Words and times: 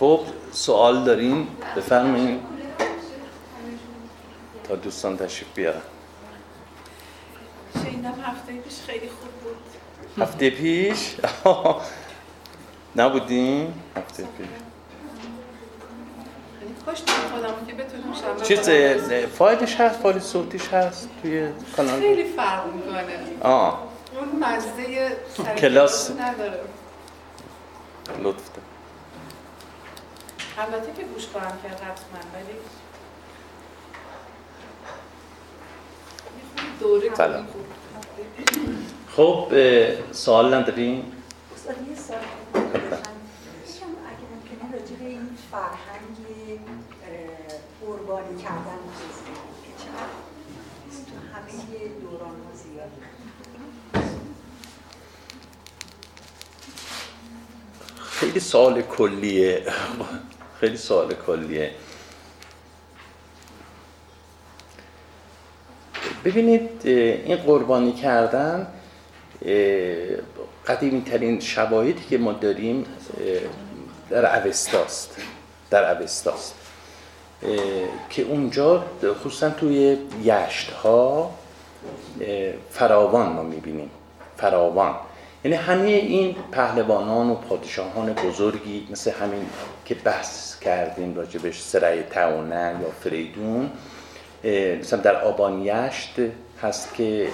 خب 0.00 0.20
سوال 0.52 1.04
دارین 1.04 1.46
بفرمایید. 1.76 2.40
تا 4.68 4.74
دوستان 4.74 5.16
تشریف 5.16 5.48
بیارن. 5.54 5.80
شنیدم 7.82 8.14
هفته 8.24 8.52
پیش 8.52 8.74
خیلی 8.86 9.08
خوب 9.08 9.30
بود. 9.42 9.56
هفته 10.22 10.50
پیش؟ 10.50 11.16
نبودیم 12.96 13.82
هفته 13.96 14.22
پیش. 14.38 14.46
یعنی 16.60 18.42
چیز 18.42 18.70
فایلش 19.38 19.74
هست 19.76 20.00
فایل 20.00 20.18
صوتیش 20.18 20.68
هست 20.68 21.08
توی 21.22 21.48
کانال. 21.76 22.00
خیلی 22.00 22.24
فرق 22.24 22.66
می‌کنه. 22.74 23.04
آه. 23.42 23.82
اون 24.16 24.44
مزه 24.44 25.16
کلاس. 25.58 26.10
نداره. 26.10 26.60
لطف. 28.22 28.49
البته 30.60 30.92
که 30.92 31.02
گوش 31.02 31.26
کنم 31.26 31.58
کرد 31.62 31.80
حتما 31.80 32.20
ولی 32.34 32.56
دوره 36.80 37.14
سلام. 37.14 37.46
خوب. 37.46 37.64
خب 39.16 39.52
سوال 40.12 40.54
نداریم 40.54 41.12
استاد 41.54 41.76
یه 41.88 41.96
اگه 44.10 44.26
ممکنه 44.34 44.72
راجع 44.72 44.94
به 44.94 45.04
این 45.04 45.28
فرهنگ 45.50 46.16
قربانی 47.80 48.42
کردن 48.42 48.80
چیز 48.98 49.22
بگید 49.22 49.56
که 49.64 49.84
چقدر 49.84 50.12
تو 51.06 51.16
همه 51.34 51.88
دوران 52.00 52.30
ها 52.30 52.54
زیاده 52.54 53.00
خیلی 58.20 58.40
سوال 58.40 58.82
کلیه. 58.82 59.66
خیلی 60.60 60.76
سوال 60.76 61.14
کلیه. 61.26 61.70
ببینید 66.24 66.70
این 66.84 67.36
قربانی 67.36 67.92
کردن 67.92 68.66
قدیمی 70.66 71.02
ترین 71.02 71.40
شواهدی 71.40 72.04
که 72.10 72.18
ما 72.18 72.32
داریم 72.32 72.86
در 74.10 74.46
اوستاست 74.46 75.16
در 75.70 76.00
اوستاست. 76.00 76.54
که 78.10 78.22
اونجا 78.22 78.84
خصوصا 79.20 79.50
توی 79.50 79.98
یشت 80.22 80.70
ها 80.70 81.30
فراوان 82.70 83.28
ما 83.28 83.42
می‌بینیم. 83.42 83.90
فراوان. 84.36 84.94
یعنی 85.44 85.56
همه 85.56 85.88
این 85.88 86.36
پهلوانان 86.52 87.30
و 87.30 87.34
پادشاهان 87.34 88.12
بزرگی 88.12 88.88
مثل 88.90 89.10
همین 89.10 89.46
که 89.90 89.96
بحث 90.04 90.58
کردیم 90.58 91.16
راجبش 91.16 91.60
سرای 91.60 92.02
تاونه 92.02 92.74
یا 92.82 92.90
فریدون 93.04 93.70
مثلا 94.80 95.00
در 95.00 95.16
آبانیشت 95.16 96.14
هست 96.62 96.94
که 96.94 97.28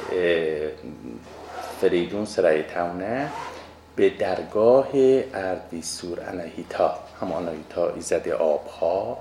فریدون 1.80 2.24
سرای 2.24 2.62
تاونه 2.62 3.28
به 3.96 4.10
درگاه 4.10 4.88
اردیسور 5.34 6.18
اناهیتا 6.28 6.98
هم 7.20 7.32
آناهیتا 7.32 7.94
ایزد 7.94 8.28
آبها. 8.28 9.18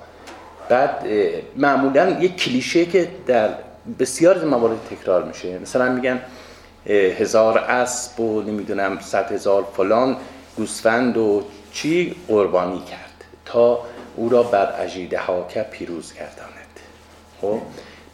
بعد 0.69 1.05
معمولا 1.55 2.09
یک 2.09 2.35
کلیشه 2.35 2.85
که 2.85 3.07
در 3.27 3.49
بسیار 3.99 4.45
موارد 4.45 4.77
تکرار 4.89 5.23
میشه. 5.23 5.59
مثلا 5.59 5.91
میگن 5.91 6.21
هزار 6.87 7.57
اسب 7.57 8.19
و 8.19 8.41
نمی‌دونم 8.41 8.99
صد 8.99 9.31
هزار 9.31 9.67
فلان 9.77 10.17
گوسفند 10.57 11.17
و 11.17 11.43
چی 11.71 12.15
قربانی 12.27 12.79
کرد. 12.79 13.04
تا 13.45 13.85
او 14.15 14.29
را 14.29 14.43
بر 14.43 14.81
اژیده 14.81 15.19
هاکه 15.19 15.61
پیروز 15.63 16.13
گرداند 16.13 16.79
خب 17.41 17.59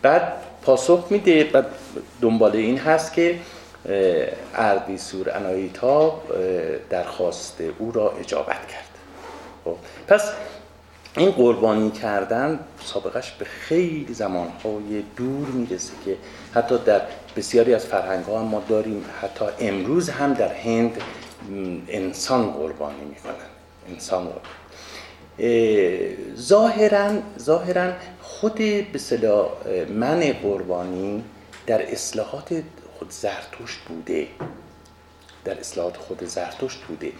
بعد 0.02 0.34
پاسخ 0.62 1.08
میده 1.10 1.44
بعد 1.44 1.66
دنبال 2.22 2.56
این 2.56 2.78
هست 2.78 3.14
که 3.14 3.40
اردیسور 4.56 5.38
انایتا 5.38 6.22
درخواست 6.90 7.62
او 7.80 7.92
را 7.92 8.12
اجابت 8.20 8.68
کرد. 8.68 8.90
خب 9.66 9.76
پس 10.08 10.32
این 11.18 11.32
قربانی 11.32 11.92
کردن 11.92 12.60
سابقش 12.84 13.32
به 13.32 13.46
خیلی 13.46 14.14
زمانهای 14.14 15.04
دور 15.16 15.48
می‌رسه 15.48 15.94
که 16.06 16.18
حتی 16.54 16.78
در 16.78 17.02
بسیاری 17.36 17.74
از 17.74 17.86
فرهنگ 17.86 18.26
ها 18.26 18.44
ما 18.44 18.64
داریم 18.70 19.06
حتی 19.22 19.46
امروز 19.60 20.10
هم 20.10 20.34
در 20.34 20.54
هند 20.54 21.02
انسان 21.88 22.52
قربانی 22.52 23.04
می‌کنن. 23.10 23.34
انسان 23.90 24.24
قربانی. 24.24 24.61
ظاهرا 26.38 27.12
ظاهرا 27.40 27.92
خود 28.22 28.56
به 28.56 29.00
من 29.90 30.20
قربانی 30.44 31.24
در 31.68 31.92
اصلاحات 31.92 32.64
خود 33.00 33.12
زرتشت 33.12 33.80
بوده. 33.88 34.28
در 35.46 35.60
اصلاحات 35.60 35.98
خود 35.98 36.24
زرتشت 36.24 36.80
بوده. 36.88 37.12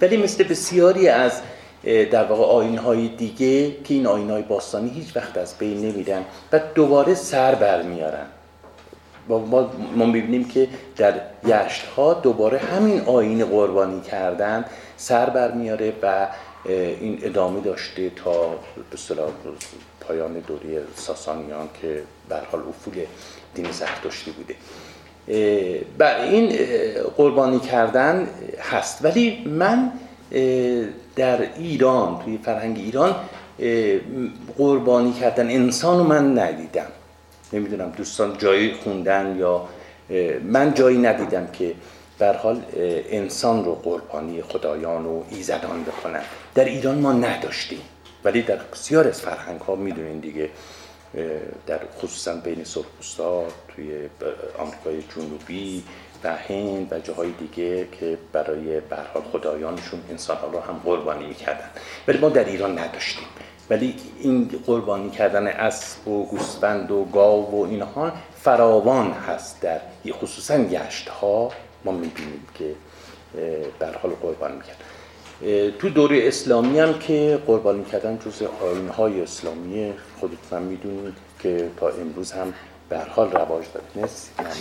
ولی 0.00 0.16
مثل 0.16 0.44
بسیاری 0.44 1.08
از 1.08 1.40
در 1.84 2.24
واقع 2.24 2.42
آینهای 2.42 3.08
دیگه 3.08 3.70
که 3.70 3.94
این 3.94 4.06
آینهای 4.06 4.42
باستانی 4.42 4.90
هیچ 4.90 5.16
وقت 5.16 5.38
از 5.38 5.58
بین 5.58 5.80
نمیرن 5.80 6.24
و 6.52 6.60
دوباره 6.74 7.14
سر 7.14 7.54
برمیارن 7.54 8.26
ما, 9.28 9.70
ما 9.96 10.06
می‌بینیم 10.06 10.48
که 10.48 10.68
در 10.96 11.14
یشت 11.46 11.84
ها 11.84 12.14
دوباره 12.14 12.58
همین 12.58 13.00
آین 13.00 13.44
قربانی 13.44 14.00
کردن 14.00 14.64
سر 14.96 15.30
برمیاره 15.30 15.92
و 16.02 16.28
این 16.66 17.18
ادامه 17.22 17.60
داشته 17.60 18.10
تا 18.10 18.50
به 18.90 19.14
پایان 20.00 20.32
دوره 20.32 20.82
ساسانیان 20.94 21.68
که 21.82 22.02
به 22.28 22.36
حال 22.52 22.60
افول 22.60 22.94
دین 23.54 23.66
زرتشتی 23.70 24.30
بوده. 24.30 24.54
بر 25.98 26.20
این 26.20 26.52
اه، 26.52 27.02
قربانی 27.02 27.58
کردن 27.58 28.28
هست. 28.70 29.04
ولی 29.04 29.44
من 29.46 29.92
در 31.16 31.54
ایران 31.56 32.22
توی 32.24 32.38
فرهنگ 32.38 32.78
ایران 32.78 33.16
قربانی 34.58 35.12
کردن 35.12 35.50
انسان 35.50 35.98
رو 35.98 36.04
من 36.04 36.38
ندیدم. 36.38 36.86
نمی‌دونم 37.52 37.90
دوستان 37.90 38.38
جایی 38.38 38.74
خوندن 38.74 39.36
یا 39.38 39.68
من 40.44 40.74
جایی 40.74 40.98
ندیدم 40.98 41.46
که 41.46 41.74
بر 42.20 42.36
حال 42.36 42.62
انسان 43.10 43.64
رو 43.64 43.74
قربانی 43.74 44.42
خدایان 44.42 45.06
و 45.06 45.22
ایزدان 45.30 45.84
بکنن. 45.84 46.22
در 46.54 46.64
ایران 46.64 46.98
ما 46.98 47.12
نداشتیم. 47.12 47.80
ولی 48.24 48.42
در 48.42 48.56
بسیار 48.56 49.08
از 49.08 49.20
فرهنگ 49.20 49.60
ها 49.60 49.74
می‌دونین 49.74 50.18
دیگه 50.18 50.50
در 51.66 51.80
خصوصا 51.98 52.34
بین 52.34 52.64
سرخپوستا 52.64 53.44
توی 53.68 54.08
آمریکای 54.58 55.02
جنوبی 55.16 55.84
و 56.24 56.36
هند 56.36 56.92
و 56.92 56.98
جاهای 56.98 57.30
دیگه 57.30 57.88
که 58.00 58.18
برای 58.32 58.80
به 58.80 58.96
هر 58.96 59.06
حال 59.14 59.22
خدایانشون 59.32 60.00
انسان 60.10 60.36
ها 60.36 60.46
رو 60.46 60.60
هم 60.60 60.80
قربانی 60.84 61.26
می‌کردن. 61.26 61.70
ولی 62.08 62.18
ما 62.18 62.28
در 62.28 62.44
ایران 62.44 62.78
نداشتیم. 62.78 63.26
ولی 63.70 63.94
این 64.20 64.50
قربانی 64.66 65.10
کردن 65.10 65.46
اسب 65.46 66.08
و 66.08 66.26
گوسفند 66.26 66.90
و 66.90 67.04
گاو 67.04 67.50
و 67.50 67.64
اینها 67.64 68.12
فراوان 68.42 69.10
هست 69.12 69.60
در 69.60 69.80
خصوصا 70.12 70.58
یشت 70.58 71.08
ها 71.08 71.50
ما 71.84 71.92
می‌بینیم 71.92 72.46
که 72.54 72.74
هر 73.80 73.98
حال 73.98 74.12
قربانی 74.12 74.56
می‌کرد 74.56 74.76
تو 75.78 75.88
دوره 75.88 76.28
اسلامی 76.28 76.78
هم 76.78 76.98
که 76.98 77.42
قربانی 77.46 77.84
کردن 77.84 78.18
جز 78.18 78.42
آیین‌های 78.42 79.20
اسلامی 79.22 79.92
خودتون 80.20 80.58
هم 80.58 80.62
می‌دونید 80.62 81.14
که 81.38 81.70
تا 81.76 81.88
امروز 81.88 82.32
هم 82.32 82.54
به 82.88 82.98
حال 82.98 83.30
رواج 83.30 83.64
داره. 83.74 83.86
مرسی. 83.94 84.30
ممنون. 84.38 84.54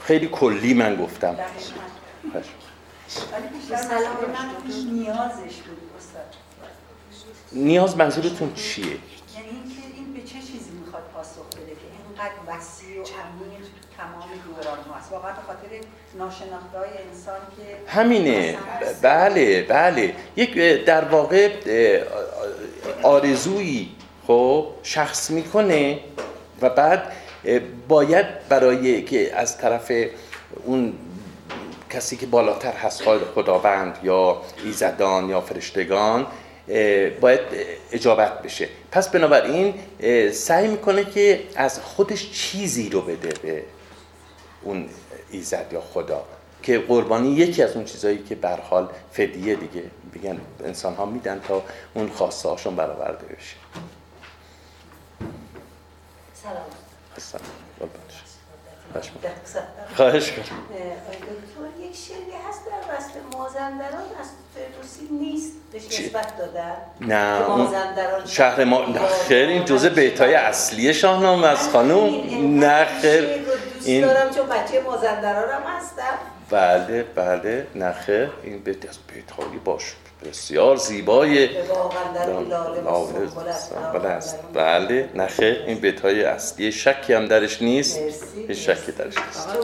خیلی 0.00 0.28
کلی 0.28 0.74
من 0.74 0.96
گفتم. 0.96 1.36
نیازش 4.92 5.56
بود 5.56 5.78
نیاز 7.52 7.96
منظورتون 7.96 8.54
چیه؟ 8.54 8.86
یعنی 8.86 8.98
اینکه 9.34 9.96
این 9.96 10.12
به 10.12 10.20
چه 10.20 10.38
چیزی 10.38 10.70
می‌خواد 10.84 11.02
پاسخ 11.14 11.46
بده 11.46 11.70
که 11.70 12.00
اینقدر 12.20 12.58
وسیع 12.58 13.00
و 13.00 13.00
عمیق 13.00 13.66
تمام 13.98 14.28
دوران 14.46 14.78
هست 14.98 15.12
واقعا 15.12 15.32
به 15.32 15.42
خاطر 15.46 15.86
ناشناخته 16.14 16.78
های 16.78 16.88
انسان 17.10 17.40
که 17.56 17.92
همینه. 17.92 18.58
بله 19.02 19.62
بله. 19.62 20.14
یک 20.36 20.54
در 20.84 21.04
واقع 21.04 21.50
آرزویی 23.02 23.96
خب 24.26 24.66
شخص 24.82 25.30
می‌کنه 25.30 25.98
و 26.62 26.70
بعد 26.70 27.12
باید 27.88 28.48
برای 28.48 29.02
که 29.04 29.36
از 29.36 29.58
طرف 29.58 29.92
اون 30.64 30.92
کسی 31.90 32.16
که 32.16 32.26
بالاتر 32.26 32.72
هست 32.72 33.02
خداوند 33.34 33.98
یا 34.02 34.42
ایزدان 34.64 35.28
یا 35.28 35.40
فرشتگان 35.40 36.26
باید 37.20 37.40
اجابت 37.92 38.42
بشه. 38.42 38.68
پس 38.92 39.08
بنابراین 39.08 39.74
سعی 40.32 40.68
می‌کنه 40.68 41.04
که 41.04 41.42
از 41.56 41.80
خودش 41.80 42.30
چیزی 42.30 42.88
رو 42.88 43.00
بده 43.00 43.28
به 43.42 43.64
اون 44.62 44.88
ایزد 45.30 45.66
یا 45.72 45.80
خدا. 45.80 46.24
که 46.62 46.78
قربانی 46.78 47.28
یکی 47.28 47.62
از 47.62 47.76
اون 47.76 47.84
چیزهایی 47.84 48.18
که 48.28 48.34
بر 48.34 48.60
حال 48.60 48.88
فدیه 49.12 49.54
دیگه. 49.54 49.82
میگن 50.12 50.40
انسان 50.64 50.94
ها 50.94 51.06
میدن 51.06 51.40
تا 51.48 51.62
اون 51.94 52.08
خواسته 52.08 52.48
هاشون 52.48 52.76
برآورده 52.76 53.26
بشه. 53.26 53.56
سلام. 56.42 56.56
هستم 57.16 57.38
خواهش 59.96 60.30
کنم 60.32 60.44
دکتر 60.44 61.80
یک 61.80 61.96
شعری 61.96 62.32
هست 62.48 62.60
در 62.66 62.94
وصل 62.96 63.38
مازندران 63.38 64.02
از 64.20 64.26
فردوسی 64.54 65.08
نیست 65.10 65.52
بهش 65.72 66.00
نسبت 66.00 66.38
دادن؟ 66.38 66.72
نه 67.00 67.46
مازندران 67.46 68.26
شهر 68.26 68.64
ما 68.64 68.86
نه 68.86 69.00
خیر 69.28 69.48
این 69.48 69.64
جزء 69.64 69.88
بیتای 69.88 70.34
اصلی 70.34 70.94
شاهنامه 70.94 71.46
از 71.46 71.68
خانم 71.68 72.60
نه 72.60 72.84
خیر. 72.84 73.24
این 73.24 73.42
دوست 73.44 73.88
این 73.88 74.06
دارم 74.06 74.34
چون 74.34 74.46
بچه 74.46 74.80
مازندران 74.80 75.50
هم 75.50 75.62
هستم. 75.76 76.18
بله 76.50 77.02
بله 77.02 77.66
خیر 78.06 78.30
این 78.42 78.58
بیت 78.58 78.88
از 78.88 78.98
بیتهای 79.14 79.58
باش. 79.64 79.94
بسیار 80.24 80.76
زیبای 80.76 81.48
است. 83.48 83.70
سنبل 83.70 84.06
است. 84.06 84.38
بله 84.54 85.08
نه 85.14 85.26
خیر 85.26 85.64
این 85.66 85.78
بیت 85.78 86.00
های 86.00 86.24
اصلی 86.24 86.72
شکی 86.72 87.12
هم 87.12 87.26
درش 87.26 87.62
نیست. 87.62 88.00
هیچ 88.48 88.70
شکی 88.70 88.92
درش 88.92 89.14
نیست. 89.26 89.48
من 89.48 89.54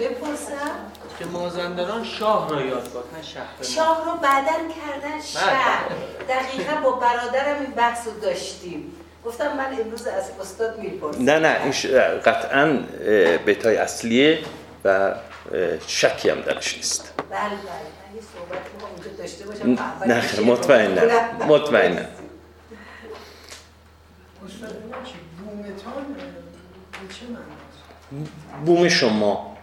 بپرسم. 0.00 0.70
که 1.18 1.24
مازندران 1.24 2.04
شاه 2.04 2.50
را 2.50 2.62
یاد 2.62 2.88
کن 2.92 3.00
نه 3.16 3.22
شهر 3.22 3.74
شاه 3.74 4.04
رو 4.04 4.20
بعدا 4.20 4.52
کردن 4.52 5.20
شهر. 5.24 5.84
دقیقا 6.28 6.80
با 6.80 6.90
برادرم 6.90 7.60
این 7.60 7.70
بحث 7.70 8.06
رو 8.06 8.20
داشتیم. 8.20 8.92
گفتم 9.24 9.56
من 9.56 9.80
امروز 9.80 10.06
از 10.06 10.24
استاد 10.40 10.78
می‌پرسم. 10.78 11.22
نه 11.22 11.38
نه 11.38 11.56
این 11.62 11.72
قطعا 12.24 12.78
بیت 13.46 13.66
های 13.66 13.76
اصلیه 13.76 14.38
و 14.84 15.14
شکی 15.86 16.30
هم 16.30 16.40
درش 16.40 16.76
نیست. 16.76 17.12
بله 17.30 17.38
بله. 17.38 17.48
من 17.48 18.16
یه 18.16 18.22
صحبت 18.34 19.18
داشته 19.18 19.44
باشم 19.46 19.68
نه 20.06 20.40
مطمئنم. 20.40 21.46
مطمئنم. 21.48 21.96
به؟ 21.96 22.08
بوم 28.64 28.88
شما. 28.88 29.56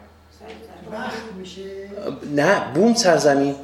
نه 2.35 2.73
بوم 2.73 2.93
سرزمین. 2.93 3.55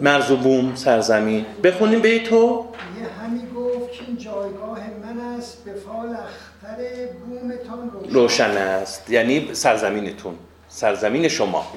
مرز 0.00 0.30
و 0.30 0.36
بوم 0.36 0.74
سرزمین. 0.74 1.46
بخونیم 1.64 2.00
بیتو 2.00 2.66
یه 3.00 3.08
همی 3.24 3.46
گفت 3.56 3.92
که 3.92 4.04
این 4.06 4.16
جایگاه 4.16 4.78
من 5.04 5.38
است 5.38 5.64
به 5.64 5.72
فال 5.74 6.16
بومتان 6.64 7.90
روشن 7.90 8.12
روشن 8.12 8.56
است. 8.56 9.10
یعنی 9.10 9.54
سرزمینتون. 9.54 10.38
سرزمین 10.68 11.28
شما. 11.28 11.72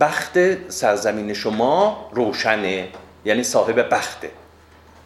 بخت 0.00 0.38
سرزمین 0.70 1.34
شما 1.34 2.10
روشنه. 2.12 2.88
یعنی 3.24 3.42
صاحب 3.42 3.88
بخته 3.94 4.30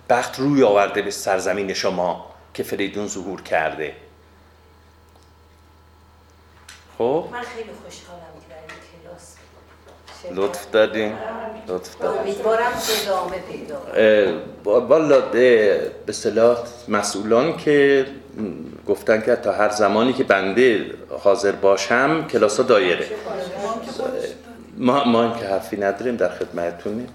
بخت 0.09 0.39
روی 0.39 0.63
آورده 0.63 1.03
به 1.03 1.11
سرزمین 1.11 1.75
شما 1.75 2.31
که 2.55 2.63
فریدون 2.63 3.07
ظهور 3.07 3.43
کرده. 3.43 3.95
خب؟ 6.99 7.29
من 7.33 7.43
خیلی 7.43 7.71
خوشحالم 7.85 8.21
که 8.41 8.55
در 8.55 8.57
این 8.57 9.03
کلاس 9.03 9.37
شرکت 9.37 10.08
لطف 10.35 10.71
دادین. 10.71 11.13
لطف 11.69 11.97
والا 14.65 15.21
به 15.21 15.81
اصطلاح 16.09 16.59
مسئولان 16.89 17.57
که 17.57 18.07
گفتن 18.87 19.21
که 19.21 19.37
تا 19.37 19.53
هر 19.53 19.71
زمانی 19.71 20.13
که 20.13 20.25
بنده 20.25 20.91
حاضر 21.25 21.53
باشم 21.53 22.27
کلاس 22.27 22.57
ها 22.57 22.63
دایره. 22.63 23.07
ما, 24.77 25.05
ما 25.05 25.23
این 25.23 25.35
که 25.39 25.47
حرفی 25.47 25.77
نداریم 25.77 26.17
در 26.17 26.29
خدمتتونیم. 26.29 27.09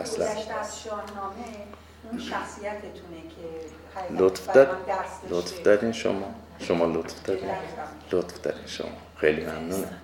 اصلا. 0.00 0.26
از 0.26 0.82
شاهنامه 0.84 1.44
اون 2.10 2.20
شخصیتتونه 2.20 3.22
که 3.28 4.24
لطف 4.24 4.46
داشته. 4.46 4.66
لطف 5.30 5.62
دارین 5.62 5.92
شما. 5.92 6.34
شما 6.58 6.84
لطف 6.86 7.22
دارین 7.24 7.50
لطف 8.12 8.40
دارین 8.42 8.66
شما. 8.66 8.88
خیلی 9.16 9.44
ممنونم. 9.44 10.01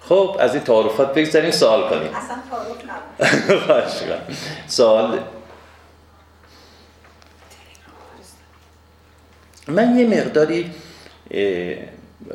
خب 0.00 0.36
از 0.40 0.54
این 0.54 0.64
تعارفات 0.64 1.14
بگذاریم 1.14 1.50
سوال 1.50 1.90
کنیم. 1.90 2.14
اصلا 2.14 2.36
تعارف 2.50 4.02
نبود. 4.02 4.36
سوال 4.66 5.20
من 9.68 9.98
یه 9.98 10.06
مقداری 10.06 10.70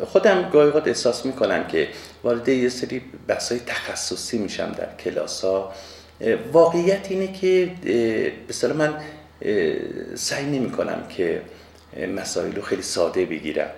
خودم 0.06 0.50
گاهی 0.50 0.67
اوقات 0.67 0.88
احساس 0.88 1.25
می‌کنم 1.25 1.67
که 1.67 1.88
وارد 2.23 2.50
یه 2.50 2.69
سری 2.69 3.01
بحثای 3.27 3.59
تخصصی 3.59 4.38
میشم 4.38 4.71
در 4.71 4.95
کلاس 4.95 5.45
ها 5.45 5.73
واقعیت 6.51 7.07
اینه 7.09 7.33
که 7.33 7.71
به 7.83 8.31
اصطلاح 8.50 8.77
من 8.77 8.97
سعی 10.15 10.45
نمی 10.45 10.71
کنم 10.71 11.07
که 11.09 11.41
مسائل 12.15 12.56
رو 12.56 12.61
خیلی 12.61 12.81
ساده 12.81 13.25
بگیرم. 13.25 13.69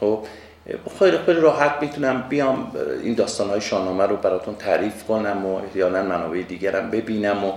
خب؟ 0.00 0.26
خیلی 0.98 1.18
خیلی 1.26 1.40
راحت 1.40 1.72
می‌تونم 1.80 2.24
بیام 2.28 2.72
این 3.02 3.14
داستان 3.14 3.48
های 3.48 3.60
شاهنامه 3.60 4.06
رو 4.06 4.16
براتون 4.16 4.54
تعریف 4.54 5.04
کنم 5.04 5.46
و 5.46 5.54
احیانا 5.54 6.02
منابع 6.02 6.42
دیگرم 6.42 6.90
ببینم 6.90 7.44
و 7.44 7.52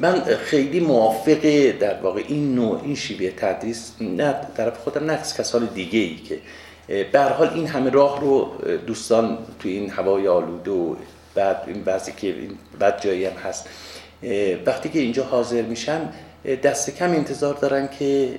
من 0.00 0.20
خیلی 0.20 0.80
موافق 0.80 1.70
در 1.80 2.00
واقع 2.02 2.22
این 2.28 2.54
نوع 2.54 2.80
این 2.84 2.94
شیوه 2.94 3.30
تدریس 3.30 3.92
نه 4.00 4.34
طرف 4.56 4.78
خودم 4.78 5.10
نه 5.10 5.16
کسان 5.38 5.68
دیگه 5.74 5.98
ای 5.98 6.16
که 6.16 6.38
به 7.12 7.20
حال 7.20 7.48
این 7.54 7.66
همه 7.66 7.90
راه 7.90 8.20
رو 8.20 8.52
دوستان 8.86 9.38
توی 9.58 9.72
این 9.72 9.90
هوای 9.90 10.28
آلوده 10.28 10.70
و 10.70 10.96
بعد 11.34 11.62
این 11.66 11.84
بعضی 11.84 12.12
که 12.12 12.34
بد 12.80 13.02
جایی 13.02 13.24
هم 13.24 13.32
هست 13.32 13.68
وقتی 14.66 14.88
که 14.88 14.98
اینجا 14.98 15.24
حاضر 15.24 15.62
میشن 15.62 16.00
دست 16.62 16.90
کم 16.90 17.10
انتظار 17.10 17.54
دارن 17.54 17.88
که 17.98 18.38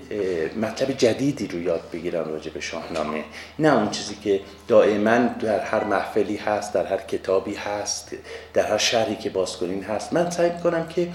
مطلب 0.61 0.91
جدیدی 0.91 1.47
رو 1.47 1.61
یاد 1.61 1.81
بگیرن 1.93 2.25
راجع 2.25 2.51
به 2.51 2.59
شاهنامه. 2.59 3.23
نه 3.59 3.77
اون 3.77 3.89
چیزی 3.89 4.15
که 4.15 4.39
دائما 4.67 5.17
در 5.17 5.59
هر 5.59 5.83
محفلی 5.83 6.35
هست 6.35 6.73
در 6.73 6.85
هر 6.85 6.97
کتابی 6.97 7.55
هست 7.55 8.11
در 8.53 8.67
هر 8.67 8.77
شهری 8.77 9.15
که 9.15 9.29
باز 9.29 9.57
کنین 9.57 9.83
هست. 9.83 10.13
من 10.13 10.29
سعی 10.29 10.49
می‌کنم 10.49 10.87
که 10.87 11.07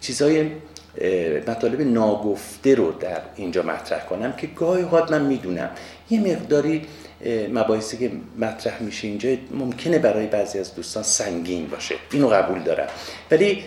چیزای 0.00 0.50
مطالب 1.46 1.80
ناگفته 1.80 2.74
رو 2.74 2.92
در 2.92 3.20
اینجا 3.36 3.62
مطرح 3.62 4.04
کنم 4.06 4.32
که 4.32 4.46
گاهی 4.46 4.82
اوقات 4.82 5.10
من 5.10 5.22
می‌دونم. 5.22 5.70
یه 6.10 6.20
مقداری 6.20 6.82
مباحثی 7.52 7.96
که 7.96 8.10
مطرح 8.38 8.82
میشه 8.82 9.08
اینجا 9.08 9.28
ممکنه 9.50 9.98
برای 9.98 10.26
بعضی 10.26 10.58
از 10.58 10.74
دوستان 10.74 11.02
سنگین 11.02 11.66
باشه. 11.66 11.94
اینو 12.12 12.28
قبول 12.28 12.62
دارم. 12.62 12.86
ولی 13.30 13.64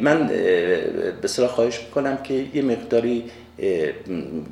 من 0.00 0.26
به 0.26 1.14
اصطلاح 1.24 1.48
خواهش 1.48 1.80
می‌کنم 1.80 2.16
که 2.16 2.46
یه 2.54 2.62
مقداری 2.62 3.24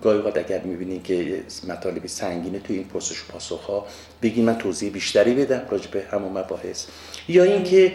گاهی 0.03 0.19
اوقات 0.19 0.39
اگر 0.39 0.61
می‌بینین 0.61 1.03
که 1.03 1.43
مطالبی 1.69 2.09
سنگینه 2.09 2.59
توی 2.59 2.77
این 2.77 2.85
پرسش 2.85 3.21
و 3.21 3.25
پاسخ 3.29 3.61
ها 3.61 3.87
بگین 4.23 4.45
من 4.45 4.59
توضیح 4.59 4.91
بیشتری 4.93 5.35
بدم 5.35 5.63
راجع 5.71 5.91
به 5.91 6.03
همون 6.11 6.33
مباحث. 6.39 6.87
یا 7.29 7.45
اینکه 7.45 7.93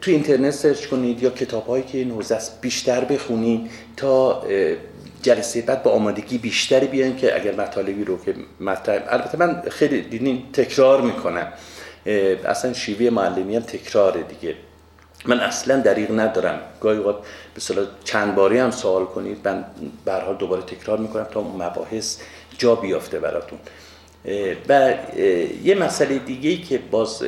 تو 0.00 0.10
اینترنت 0.10 0.50
سرچ 0.50 0.86
کنید 0.86 1.22
یا 1.22 1.30
کتاب 1.30 1.66
هایی 1.66 1.84
که 1.84 2.04
نوزه 2.04 2.38
بیشتر 2.60 3.04
بخونید 3.04 3.70
تا 3.96 4.42
جلسه 5.22 5.62
بعد 5.62 5.82
با 5.82 5.90
آمادگی 5.90 6.38
بیشتری 6.38 6.86
بیاین 6.86 7.16
که 7.16 7.40
اگر 7.40 7.54
مطالبی 7.54 8.04
رو 8.04 8.18
که 8.24 8.34
مطرح 8.60 9.02
البته 9.08 9.38
من 9.38 9.62
خیلی 9.70 10.00
دیدین 10.00 10.42
تکرار 10.52 11.00
می‌کنم. 11.00 11.52
اصلا 12.46 12.72
شیوه 12.72 13.10
معلمی 13.10 13.56
هم 13.56 13.62
تکراره 13.62 14.22
دیگه. 14.22 14.54
من 15.24 15.40
اصلا 15.40 15.80
دریغ 15.80 16.20
ردارم 16.20 16.60
گاهی 16.80 16.98
اوقات 16.98 17.20
به 17.20 17.56
اصطلاح 17.56 17.86
چند 18.04 18.34
باری 18.34 18.58
هم 18.58 18.70
سوال 18.70 19.04
کنید 19.04 19.48
من 19.48 19.64
به 20.04 20.12
حال 20.12 20.36
دوباره 20.36 20.62
تکرار 20.62 20.98
می‌کنم 20.98 21.24
تا 21.24 21.40
مباحث 21.40 22.18
جا 22.58 22.74
بیافته 22.74 23.18
براتون. 23.20 23.58
و 24.68 24.94
یه 25.64 25.74
مسئله 25.74 26.18
دیگه 26.18 26.50
ای 26.50 26.56
که 26.56 26.78
باز 26.78 27.22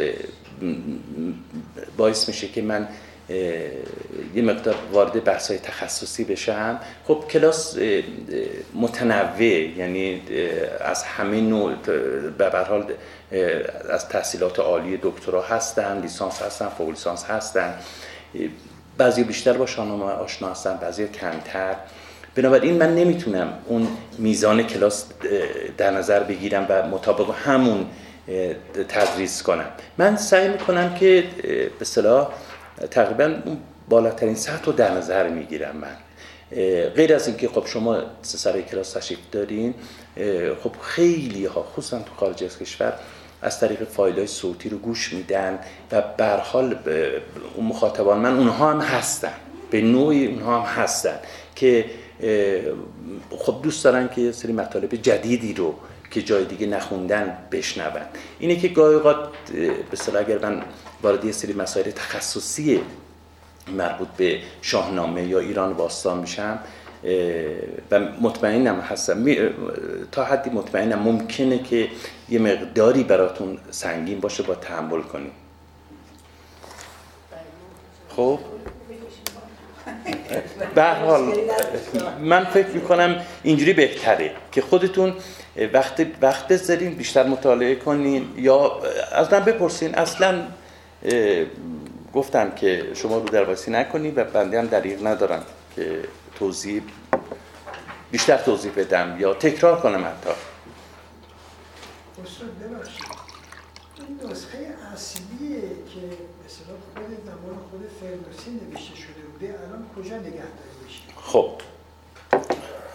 باعث 1.96 2.28
میشه 2.28 2.48
که 2.48 2.62
من 2.62 2.88
یه 3.28 4.42
مقدار 4.42 4.74
وارد 4.92 5.24
بحث 5.24 5.50
های 5.50 5.58
تخصصی 5.58 6.24
بشم. 6.24 6.80
خب 7.04 7.24
کلاس 7.30 7.76
متنوع 8.74 9.42
یعنی 9.42 10.22
از 10.80 11.02
همه 11.02 11.40
نوع 11.40 11.74
به 12.38 12.50
حال 12.68 12.92
از 13.90 14.08
تحصیلات 14.08 14.58
عالی 14.58 14.98
دکترا 15.02 15.42
هستن 15.42 16.00
لیسانس 16.00 16.42
هستن 16.42 16.68
فوق 16.68 16.88
لیسانس 16.88 17.24
هستن. 17.24 17.74
بعضی 18.98 19.24
بیشتر 19.24 19.52
با 19.52 19.66
شاهنامه 19.66 20.04
آشنا 20.04 20.50
هستن 20.50 20.76
بعضی 20.76 21.08
کمتر. 21.08 21.74
بنابراین 22.34 22.74
من 22.74 22.94
نمی‌تونم 22.94 23.58
اون 23.66 23.88
میزان 24.18 24.62
کلاس 24.62 25.04
در 25.78 25.90
نظر 25.90 26.22
بگیرم 26.22 26.66
و 26.68 26.86
مطابق 26.86 27.34
همون 27.44 27.86
تدریس 28.88 29.42
کنم. 29.42 29.66
من 29.98 30.16
سعی 30.16 30.48
می‌کنم 30.48 30.94
که 30.94 31.24
به 31.44 31.70
اصطلاح 31.80 32.28
تقریبا 32.90 33.34
بالاترین 33.88 34.34
سطح 34.34 34.64
رو 34.64 34.72
در 34.72 34.94
نظر 34.94 35.28
می‌گیرم 35.28 35.76
من. 35.76 35.96
غیر 36.94 37.14
از 37.14 37.28
اینکه 37.28 37.48
خب 37.48 37.66
شما 37.66 38.02
سر 38.22 38.60
کلاس 38.60 38.92
تشریف 38.92 39.18
دارین 39.32 39.74
خب 40.62 40.72
خیلی 40.80 41.44
ها 41.46 41.62
خصوصا 41.62 41.98
تو 41.98 42.14
خارج 42.16 42.44
از 42.44 42.58
کشور 42.58 42.92
از 43.42 43.60
طریق 43.60 43.84
فایل 43.84 44.16
های 44.16 44.26
صوتی 44.26 44.68
رو 44.68 44.78
گوش 44.78 45.12
میدن 45.12 45.58
و 45.92 46.02
به 46.16 46.24
هر 46.24 46.36
حال 46.36 46.74
ب- 46.74 46.88
اون 47.54 47.66
مخاطبان 47.66 48.18
من 48.18 48.36
اونها 48.36 48.70
هم 48.72 48.80
هستن. 48.80 49.32
به 49.70 49.80
نوعی 49.80 50.26
اونها 50.26 50.60
هم 50.60 50.82
هستن 50.82 51.18
که 51.54 51.84
خب 53.38 53.60
دوست 53.62 53.84
دارن 53.84 54.08
که 54.08 54.32
سری 54.32 54.52
مطالب 54.52 54.94
جدیدی 54.94 55.54
رو 55.54 55.74
که 56.10 56.22
جای 56.22 56.44
دیگه 56.44 56.66
نخوندن 56.66 57.38
بشنون. 57.52 57.92
اینه 58.38 58.56
که 58.56 58.68
گاهی 58.68 58.94
اوقات 58.94 59.28
به 59.90 60.18
اگر 60.18 60.38
من 60.38 60.62
وارد 61.02 61.24
یه 61.24 61.32
سری 61.32 61.52
مسائل 61.52 61.90
تخصصی 61.90 62.80
مربوط 63.68 64.08
به 64.16 64.38
شاهنامه 64.62 65.24
یا 65.26 65.38
ایران 65.38 65.74
باستان 65.74 66.18
میشم 66.18 66.58
و 67.90 68.00
مطمئنم 68.20 68.80
هستم. 68.80 69.26
تا 70.12 70.24
حدی 70.24 70.50
مطمئنم 70.50 70.98
ممکنه 70.98 71.62
که 71.62 71.88
یه 72.28 72.38
مقداری 72.38 73.04
براتون 73.04 73.58
سنگین 73.70 74.20
باشه 74.20 74.42
با 74.42 74.54
تحمل 74.54 75.02
کنیم. 75.02 75.32
خب؟ 78.16 78.38
به 80.74 80.84
حال 80.84 81.32
من 82.20 82.44
فکر 82.44 82.68
می‌کنم 82.68 83.24
اینجوری 83.42 83.72
بهتره 83.72 84.30
که 84.52 84.60
خودتون 84.62 85.14
وقت 85.72 86.06
وقت 86.22 86.48
بذارین 86.48 86.94
بیشتر 86.94 87.26
مطالعه 87.26 87.74
کنین 87.74 88.28
یا 88.36 88.80
از 89.12 89.32
من 89.32 89.40
بپرسین. 89.40 89.94
اصلا 89.94 90.42
گفتم 92.14 92.50
که 92.50 92.90
شما 92.94 93.18
رو 93.18 93.24
درواسی 93.24 93.70
نکنین 93.70 94.12
و 94.16 94.24
بنده 94.24 94.58
هم 94.58 94.66
دریغ 94.66 95.06
ندارم 95.06 95.44
که 95.76 96.04
توضیح 96.38 96.82
بیشتر 98.10 98.36
توضیح 98.36 98.72
بدم 98.76 99.16
یا 99.20 99.34
تکرار 99.34 99.80
کنم 99.80 100.04
حتی. 100.04 100.30
این 104.08 104.30
نسخه 104.30 104.58
اصلیه 104.94 105.60
که 105.60 106.00
اصطلاح 106.46 106.78
خود 106.94 107.24
زمان 107.24 107.58
خود 107.70 107.80
فردوسی 108.00 108.50
نوشته 108.50 108.96
شده 108.96 109.22
بوده 109.32 109.54
الان 109.66 109.86
کجا 109.96 110.16
نگهداری 110.16 110.76
میشه؟ 110.84 111.00
خب. 111.16 111.50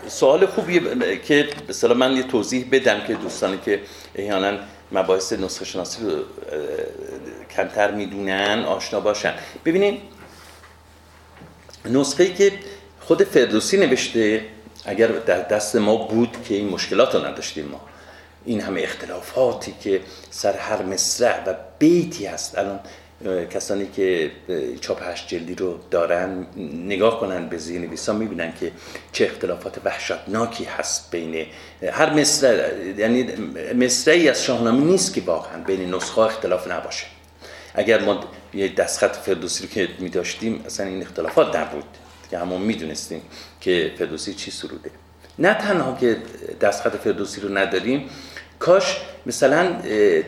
سوال 0.07 0.45
خوبیه 0.45 0.81
که 1.17 1.49
اصطلاح 1.69 1.97
من 1.97 2.11
یه 2.11 2.23
توضیح 2.23 2.67
بدم 2.71 3.01
که 3.07 3.13
دوستانی 3.13 3.57
که 3.57 3.81
احیانا 4.15 4.57
مباحث 4.91 5.33
نسخه 5.33 5.65
شناسی 5.65 6.03
رو 6.03 6.23
کمتر 7.55 7.91
می‌دونن 7.91 8.63
آشنا 8.67 8.99
باشن. 8.99 9.33
ببینید 9.65 10.01
نسخه 11.85 12.33
که 12.33 12.53
خود 12.99 13.23
فردوسی 13.23 13.77
نوشته 13.77 14.45
اگر 14.85 15.07
در 15.07 15.41
دست 15.41 15.75
ما 15.75 15.95
بود 15.95 16.37
که 16.47 16.55
این 16.55 16.69
مشکلات 16.69 17.15
رو 17.15 17.25
نداشتیم 17.25 17.65
ما. 17.65 17.81
این 18.45 18.61
همه 18.61 18.81
اختلافاتی 18.81 19.75
که 19.83 20.01
سر 20.29 20.53
هر 20.57 20.81
مصرع 20.81 21.43
و 21.47 21.55
بیتی 21.79 22.25
هست. 22.25 22.57
الان 22.57 22.79
کسانی 23.49 23.87
که 23.95 24.31
چاپ 24.81 25.03
هشت 25.03 25.27
جلدی 25.27 25.55
رو 25.55 25.79
دارن 25.91 26.45
نگاه 26.85 27.19
کنن 27.19 27.49
به 27.49 27.57
زیر 27.57 27.81
نویسا 27.81 28.13
می‌بینن 28.13 28.53
که 28.59 28.71
چه 29.11 29.25
اختلافات 29.25 29.77
وحشتناکی 29.85 30.63
هست 30.63 31.11
بین 31.11 31.45
هر 31.91 32.13
مصرع 32.13 32.87
یعنی 32.97 33.23
مصرعی 33.73 34.29
از 34.29 34.43
شاهنامه 34.43 34.83
نیست 34.83 35.13
که 35.13 35.21
واقعا 35.21 35.63
بین 35.63 35.95
نسخه 35.95 36.19
اختلاف 36.19 36.71
نباشه. 36.71 37.05
اگر 37.73 38.01
ما 38.01 38.23
یه 38.53 38.75
دستخط 38.75 39.15
فردوسی 39.15 39.63
رو 39.63 39.69
که 39.69 39.87
می 39.99 40.09
داشتیم 40.09 40.63
اصلا 40.65 40.85
این 40.85 41.01
اختلافات 41.01 41.55
نبود. 41.55 41.83
که 42.31 42.37
همون 42.37 42.61
می‌دونستیم 42.61 43.21
که 43.61 43.91
فردوسی 43.97 44.33
چی 44.33 44.51
سروده. 44.51 44.91
نه 45.39 45.53
تنها 45.53 45.97
که 46.01 46.17
دستخط 46.61 46.95
فردوسی 46.95 47.41
رو 47.41 47.57
نداریم 47.57 48.09
کاش 48.61 48.97
مثلا 49.25 49.71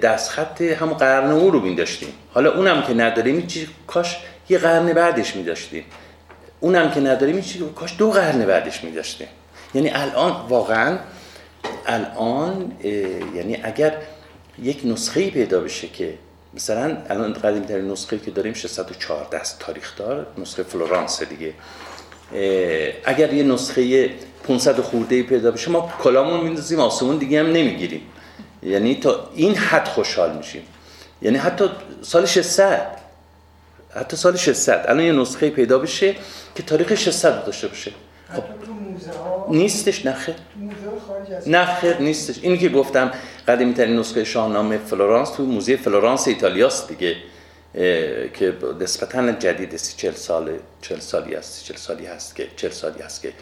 دستخط 0.01 0.61
همون 0.61 0.93
قرن 0.93 1.31
او 1.31 1.51
رو 1.51 1.59
می 1.59 1.75
داشتیم 1.75 2.09
حالا 2.33 2.53
اونم 2.55 2.81
که 2.83 2.93
نداریم 2.93 3.47
چیز- 3.47 3.67
کاش 3.87 4.17
یه 4.49 4.57
قرن 4.57 4.93
بعدش 4.93 5.35
می 5.35 5.43
داشتیم 5.43 5.83
اونم 6.59 6.91
که 6.91 6.99
نداریم 6.99 7.41
چیز- 7.41 7.61
کاش 7.75 7.95
دو 7.97 8.11
قرن 8.11 8.45
بعدش 8.45 8.83
می 8.83 8.91
داشتیم 8.91 9.27
یعنی 9.73 9.89
الان 9.89 10.31
واقعا 10.49 10.97
الان 11.85 12.71
یعنی 13.35 13.57
اگر 13.63 13.93
یک 14.63 14.81
نسخه 14.85 15.29
پیدا 15.29 15.59
بشه 15.59 15.87
که 15.87 16.13
مثلا 16.53 16.97
الان 17.09 17.33
قدیم 17.33 17.63
ترین 17.63 17.91
نسخه 17.91 18.17
که 18.19 18.31
داریم 18.31 18.53
614 18.53 19.37
است 19.37 19.59
تاریخ 19.59 19.97
دار 19.97 20.27
نسخه 20.37 20.63
فلورانس 20.63 21.23
دیگه. 21.23 21.53
اگر 23.05 23.33
یه 23.33 23.43
نسخه 23.43 24.09
500 24.47 24.79
خورده 24.81 25.23
پیدا 25.23 25.51
بشه 25.51 25.71
ما 25.71 25.91
کلامون 26.03 26.39
میندازیم 26.39 26.79
آسمون 26.79 27.17
دیگه 27.17 27.39
هم 27.39 27.47
نمی‌گیریم. 27.51 28.01
یعنی 28.65 28.95
تا 28.95 29.29
این 29.35 29.55
حد 29.55 29.87
خوشحال 29.87 30.37
میشیم. 30.37 30.63
یعنی 31.21 31.37
حتی 31.37 31.65
سال 32.01 32.25
600 32.25 32.87
حتی 33.95 34.17
سال 34.17 34.37
600 34.37 34.85
الان 34.87 35.03
یه 35.03 35.11
نسخه 35.11 35.49
پیدا 35.49 35.79
بشه 35.79 36.15
که 36.55 36.63
تاریخ 36.63 36.95
600 36.95 37.35
رو 37.39 37.45
داشته 37.45 37.67
باشه. 37.67 37.91
ها 38.29 39.47
نیستش 39.49 40.05
نه 40.05 40.35
خیر. 41.81 41.97
نیستش. 41.97 42.39
اینی 42.41 42.57
که 42.57 42.69
گفتم 42.69 43.11
قدیمی 43.47 43.73
ترین 43.73 43.99
نسخه 43.99 44.23
شاهنامه 44.23 44.77
فلورانس 44.77 45.29
تو 45.29 45.43
موزه 45.43 45.77
فلورانس 45.77 46.27
ایتالیاست 46.27 46.87
دیگه 46.87 47.15
که 48.33 48.53
نسبتا 48.79 49.31
جدید 49.31 49.77
سی 49.77 49.93
چل 49.97 50.11
سال 50.11 50.51
چل 50.81 50.99
سالی 50.99 51.35
است 51.35 51.53
سی 51.53 51.73
چل 51.73 51.79
سالی 51.79 52.05
هست 52.05 52.35
که 52.35 52.47
چل 52.55 52.69
سالی 52.69 53.01
هست 53.01 53.21
که 53.21 53.33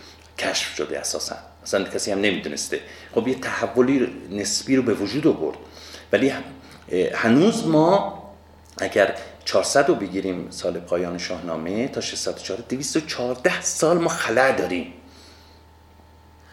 کشف 0.41 0.75
شده 0.75 0.99
اساسا. 0.99 1.35
اصلا 1.63 1.83
کسی 1.83 2.11
هم 2.11 2.21
نمی‌دونسته. 2.21 2.79
خب 3.15 3.27
یه 3.27 3.35
تحولی 3.35 4.07
نسبی 4.31 4.75
رو 4.75 4.83
به 4.83 4.93
وجود 4.93 5.27
آورد. 5.27 5.57
ولی 6.11 6.33
هنوز 7.13 7.67
ما 7.67 8.23
اگر 8.77 9.15
400 9.45 9.87
رو 9.87 9.95
بگیریم 9.95 10.47
سال 10.49 10.79
پایان 10.79 11.17
شاهنامه 11.17 11.87
تا 11.87 12.01
604 12.01 12.59
214 12.69 13.61
سال 13.61 13.97
ما 13.97 14.09
خلع 14.09 14.51
داریم. 14.51 14.93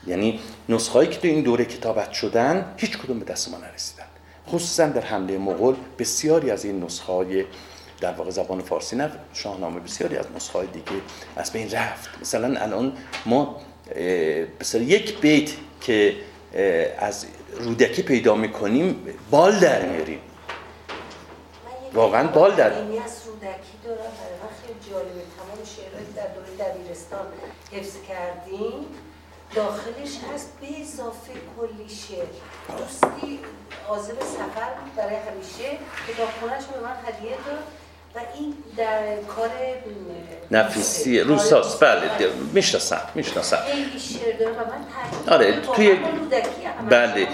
یعنی 0.06 0.40
نسخه 0.68 1.06
که 1.06 1.20
تو 1.20 1.28
این 1.28 1.42
دوره 1.42 1.64
کتابت 1.64 2.12
شدن 2.12 2.74
هیچ 2.76 2.98
کدوم 2.98 3.18
به 3.18 3.24
دست 3.24 3.48
ما 3.48 3.58
نرسیدن. 3.58 4.04
خصوصا 4.48 4.86
در 4.86 5.00
حمله 5.00 5.38
مغول 5.38 5.76
بسیاری 5.98 6.50
از 6.50 6.64
این 6.64 6.84
نسخه 6.84 7.12
های 7.12 7.44
در 8.00 8.12
واقع 8.12 8.30
زبان 8.30 8.62
فارسی 8.62 8.96
نه 8.96 9.10
شاهنامه 9.32 9.80
بسیاری 9.80 10.16
از 10.16 10.26
نسخه 10.36 10.66
دیگه 10.66 10.86
از 11.36 11.52
بین 11.52 11.70
رفت. 11.70 12.08
مثلا 12.20 12.60
الان 12.60 12.92
ما 13.26 13.60
مثلا 14.60 14.80
یک 14.82 15.20
بیت 15.20 15.50
که 15.80 16.16
از 16.98 17.26
رودکی 17.60 18.02
پیدا 18.02 18.34
می‌کنیم 18.34 19.06
بال 19.30 19.58
در 19.60 19.82
میاریم 19.86 20.20
واقعاً 21.94 22.26
بال 22.26 22.54
در- 22.54 22.70
خیلی 24.66 24.90
جالبه. 24.90 25.10
تمام 25.38 25.58
شعرهایی 25.76 26.06
در 26.16 26.26
دوره 26.26 26.70
دبیرستان 26.70 27.26
حفظ 27.72 27.94
کردیم. 28.08 28.86
داخلش 29.54 30.12
هست 30.34 30.52
به 30.60 30.66
اضافه 30.82 31.32
کلی 31.32 31.88
شعر. 31.88 32.26
دوستی 32.78 33.38
عازم 33.88 34.14
سفر 34.20 34.70
برای 34.96 35.16
همیشه 35.16 35.78
کتابخونهش 36.08 36.64
به 36.64 36.80
من 36.80 36.96
هدیه 37.06 37.30
داد. 37.46 37.64
و 38.14 38.18
این 38.38 38.54
در 38.76 39.16
کار 39.36 39.50
نفیسی 40.50 41.18
کار 41.18 41.26
روساست. 41.28 41.80
بله. 41.80 42.00
می‌شناسم 42.52 43.00
می‌شناسم. 43.14 43.58
آره، 45.28 45.60
واقعاً 45.60 45.74
توی-. 45.76 45.96
بله 46.90 47.28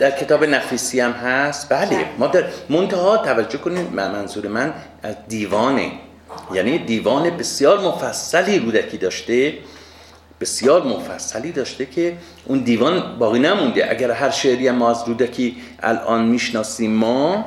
در. 0.00 0.10
کتاب 0.10 0.44
نفیسی 0.44 1.00
هم 1.00 1.12
هست. 1.12 1.68
بله 1.72 2.04
ما 2.18 2.26
در 2.26 2.44
منتها 2.68 3.16
توجه 3.16 3.58
کنید 3.58 3.92
من- 3.92 4.10
منظور 4.10 4.48
من 4.48 4.74
از 5.02 5.14
دیوانه. 5.28 5.92
یعنی 6.54 6.78
دیوان 6.78 7.30
بسیار 7.36 7.80
مفصلی 7.80 8.58
رودکی 8.58 8.98
داشته 8.98 9.54
بسیار 10.40 10.82
مفصلی 10.82 11.52
داشته 11.52 11.86
که 11.86 12.16
اون 12.44 12.58
دیوان 12.58 13.18
باقی 13.18 13.38
نمونده. 13.38 13.90
اگر 13.90 14.10
هر 14.10 14.30
شعری 14.30 14.68
هم 14.68 14.74
ما 14.74 14.90
از 14.90 15.04
رودکی 15.06 15.56
الان 15.82 16.24
می‌شناسیم 16.24 16.90
ما 16.90 17.44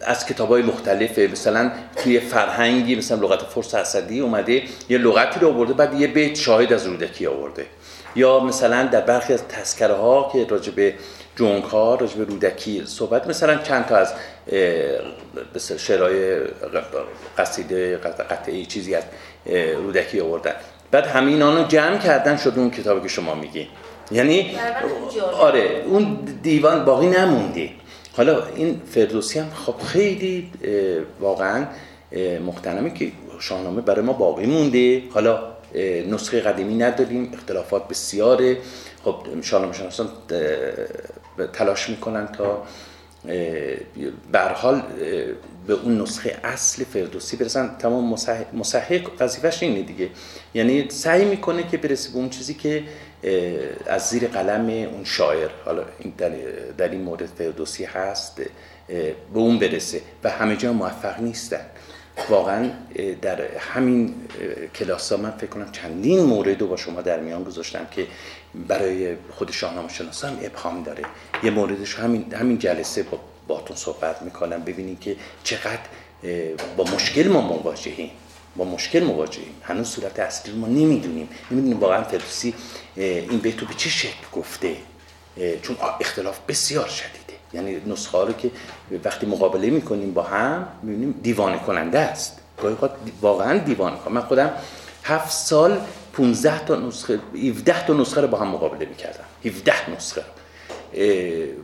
از 0.00 0.26
کتاب 0.26 0.48
های 0.48 0.62
مختلفه 0.62 1.28
مثلا 1.32 1.72
توی 1.96 2.20
فرهنگی 2.20 2.96
مثلا 2.96 3.26
لغت 3.26 3.42
فرس 3.42 3.74
اسدی 3.74 4.20
اومده 4.20 4.62
یه 4.88 4.98
لغتی 4.98 5.40
رو 5.40 5.48
آورده 5.48 5.72
بعد 5.72 6.00
یه 6.00 6.06
بیت 6.06 6.34
شاهد 6.34 6.72
از 6.72 6.86
رودکی 6.86 7.26
آورده. 7.26 7.66
یا 8.16 8.40
مثلا 8.40 8.86
در 8.86 9.00
برخی 9.00 9.32
از 9.32 9.42
تذکره 9.48 9.94
ها 9.94 10.30
که 10.32 10.46
راجع 10.48 10.72
به 10.72 10.94
جونک 11.36 11.64
ها 11.64 11.94
راجع 11.94 12.16
به 12.16 12.24
رودکی 12.24 12.82
صحبت 12.86 13.26
مثلا 13.26 13.56
چند 13.56 13.86
تا 13.86 13.96
از 13.96 14.12
شعرهای 15.76 16.40
قصیده 17.38 17.96
قطعه 17.96 18.64
چیزی 18.64 18.94
از 18.94 19.02
رودکی 19.76 20.20
آوردن. 20.20 20.54
بعد 20.90 21.06
همه 21.06 21.30
اینا 21.30 21.54
رو 21.54 21.64
جمع 21.64 21.98
کردن 21.98 22.36
شد 22.36 22.52
اون 22.56 22.70
کتابی 22.70 23.00
که 23.00 23.08
شما 23.08 23.34
میگی. 23.34 23.68
یعنی. 24.10 24.56
آره 25.32 25.84
اون 25.86 26.18
دیوان 26.42 26.84
باقی 26.84 27.06
نمونده. 27.06 27.70
حالا 28.12 28.46
این 28.46 28.80
فردوسی 28.90 29.38
هم 29.38 29.50
خب 29.50 29.78
خیلی 29.86 30.50
واقعا 31.20 31.66
اه، 32.12 32.38
محترمه 32.38 32.94
که 32.94 33.12
شاهنامه 33.40 33.80
برای 33.80 34.04
ما 34.04 34.12
باقی 34.12 34.46
مونده. 34.46 35.02
حالا 35.10 35.52
نسخه 36.10 36.40
قدیمی 36.40 36.74
نداریم 36.74 37.30
اختلافات 37.34 37.88
بسیاره. 37.88 38.56
خب 39.04 39.16
شاهنامه 39.42 39.72
شناسان 39.72 40.08
تلاش 41.52 41.90
می‌کنن 41.90 42.26
تا 42.26 42.62
حال 44.54 44.82
به 45.66 45.72
اون 45.72 46.00
نسخه 46.00 46.36
اصل 46.44 46.84
فردوسی 46.84 47.36
برسن. 47.36 47.76
تمام 47.78 48.16
مصح- 48.16 48.54
مصحح 48.54 49.00
وظیفش 49.20 49.62
اینه 49.62 49.82
دیگه. 49.82 50.08
یعنی 50.54 50.86
سعی 50.88 51.24
می‌کنه 51.24 51.68
که 51.68 51.76
برسه 51.76 52.10
به 52.10 52.16
اون 52.16 52.30
چیزی 52.30 52.54
که 52.54 52.82
از 53.86 54.08
زیر 54.08 54.28
قلم 54.28 54.68
اون 54.68 55.04
شاعر. 55.04 55.50
حالا 55.64 55.84
این 55.98 56.12
در, 56.78 56.88
این 56.88 57.00
مورد 57.00 57.26
فردوسی 57.26 57.84
هست 57.84 58.40
به 58.88 59.14
اون 59.34 59.58
برسه 59.58 60.00
و 60.24 60.30
همه 60.30 60.56
جا 60.56 60.72
موفق 60.72 61.20
نیستن. 61.20 61.66
واقعا 62.28 62.70
در 63.22 63.40
همین 63.58 64.14
کلاس 64.74 65.12
ها 65.12 65.18
من 65.18 65.30
فکر 65.30 65.46
کنم 65.46 65.72
چندین 65.72 66.20
مورد 66.20 66.60
رو 66.60 66.66
با 66.66 66.76
شما 66.76 67.02
در 67.02 67.20
میان 67.20 67.44
گذاشتم 67.44 67.86
که 67.90 68.06
برای 68.68 69.16
خود 69.30 69.50
شاهنامه 69.50 69.88
شناسا 69.88 70.28
هم 70.28 70.38
ابهام 70.42 70.82
داره. 70.82 71.04
یه 71.42 71.50
موردش 71.50 71.94
همین 71.94 72.34
همین 72.34 72.58
جلسه 72.58 73.02
با 73.02 73.20
باتون 73.48 73.76
صحبت 73.76 74.22
می‌کنم. 74.22 74.62
ببینید 74.62 75.00
که 75.00 75.16
چقدر 75.44 75.80
با 76.76 76.84
مشکل 76.84 77.28
ما 77.28 77.40
مواجهیم. 77.40 78.10
با 78.56 78.64
مشکل 78.64 79.04
مواجهیم. 79.04 79.54
هنوز 79.62 79.88
صورت 79.88 80.18
اصلی 80.18 80.52
ما 80.52 80.66
نمی‌دونیم. 80.66 81.28
نمی‌دونیم 81.50 81.80
واقعا 81.80 82.02
فردوسی 82.02 82.54
این 82.96 83.38
بیت 83.38 83.60
رو 83.60 83.66
به 83.66 83.74
چه 83.74 83.90
شکل 83.90 84.26
گفته. 84.32 84.76
چون 85.62 85.76
اختلاف 86.00 86.38
بسیار 86.48 86.88
شدیده. 86.88 87.32
یعنی 87.52 87.82
نسخه 87.86 88.18
رو 88.18 88.32
که 88.32 88.50
وقتی 89.04 89.26
مقابله 89.26 89.70
می‌کنیم 89.70 90.14
با 90.14 90.22
هم 90.22 90.68
می‌بینیم 90.82 91.20
دیوانه 91.22 91.58
کننده 91.58 91.98
است. 91.98 92.38
گاهی 92.62 92.74
اوقات 92.74 92.94
واقعا 93.20 93.58
دیوانه 93.58 93.96
کننده 93.96 94.10
من 94.20 94.20
خودم 94.20 94.52
هفت 95.04 95.32
سال 95.32 95.80
15 96.12 96.64
تا 96.64 96.76
نسخه 96.76 97.20
17 97.34 97.86
تا 97.86 97.92
نسخه 97.92 98.20
رو 98.20 98.28
با 98.28 98.38
هم 98.38 98.48
مقابله 98.48 98.86
می‌کردم. 98.86 99.24
17 99.44 99.90
نسخه 99.90 100.24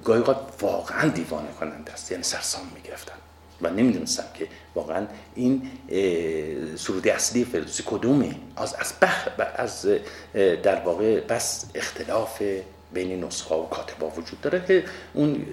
گاهی 0.04 0.20
اوقات 0.20 0.36
واقعا 0.60 1.08
دیوانه 1.08 1.48
کننده 1.60 1.92
است. 1.92 2.10
یعنی 2.10 2.24
سرسام 2.24 2.62
می‌گرفتم 2.74 3.14
و 3.62 3.70
نمی‌دونستم 3.70 4.24
که 4.34 4.46
واقعا 4.74 5.06
این 5.34 5.62
سرود 6.76 7.08
اصلی 7.08 7.44
فردوسی 7.44 7.82
کدومه. 7.86 8.34
از 8.56 8.74
از 8.74 8.92
بخ 9.02 9.28
از 9.56 9.86
در 10.62 10.80
واقع 10.80 11.20
بس 11.20 11.66
اختلاف 11.74 12.42
بین 12.92 13.24
نسخه 13.24 13.54
و 13.54 13.66
کاتبا 13.66 14.08
وجود 14.10 14.40
داره 14.40 14.62
که 14.68 14.84
اون 15.14 15.46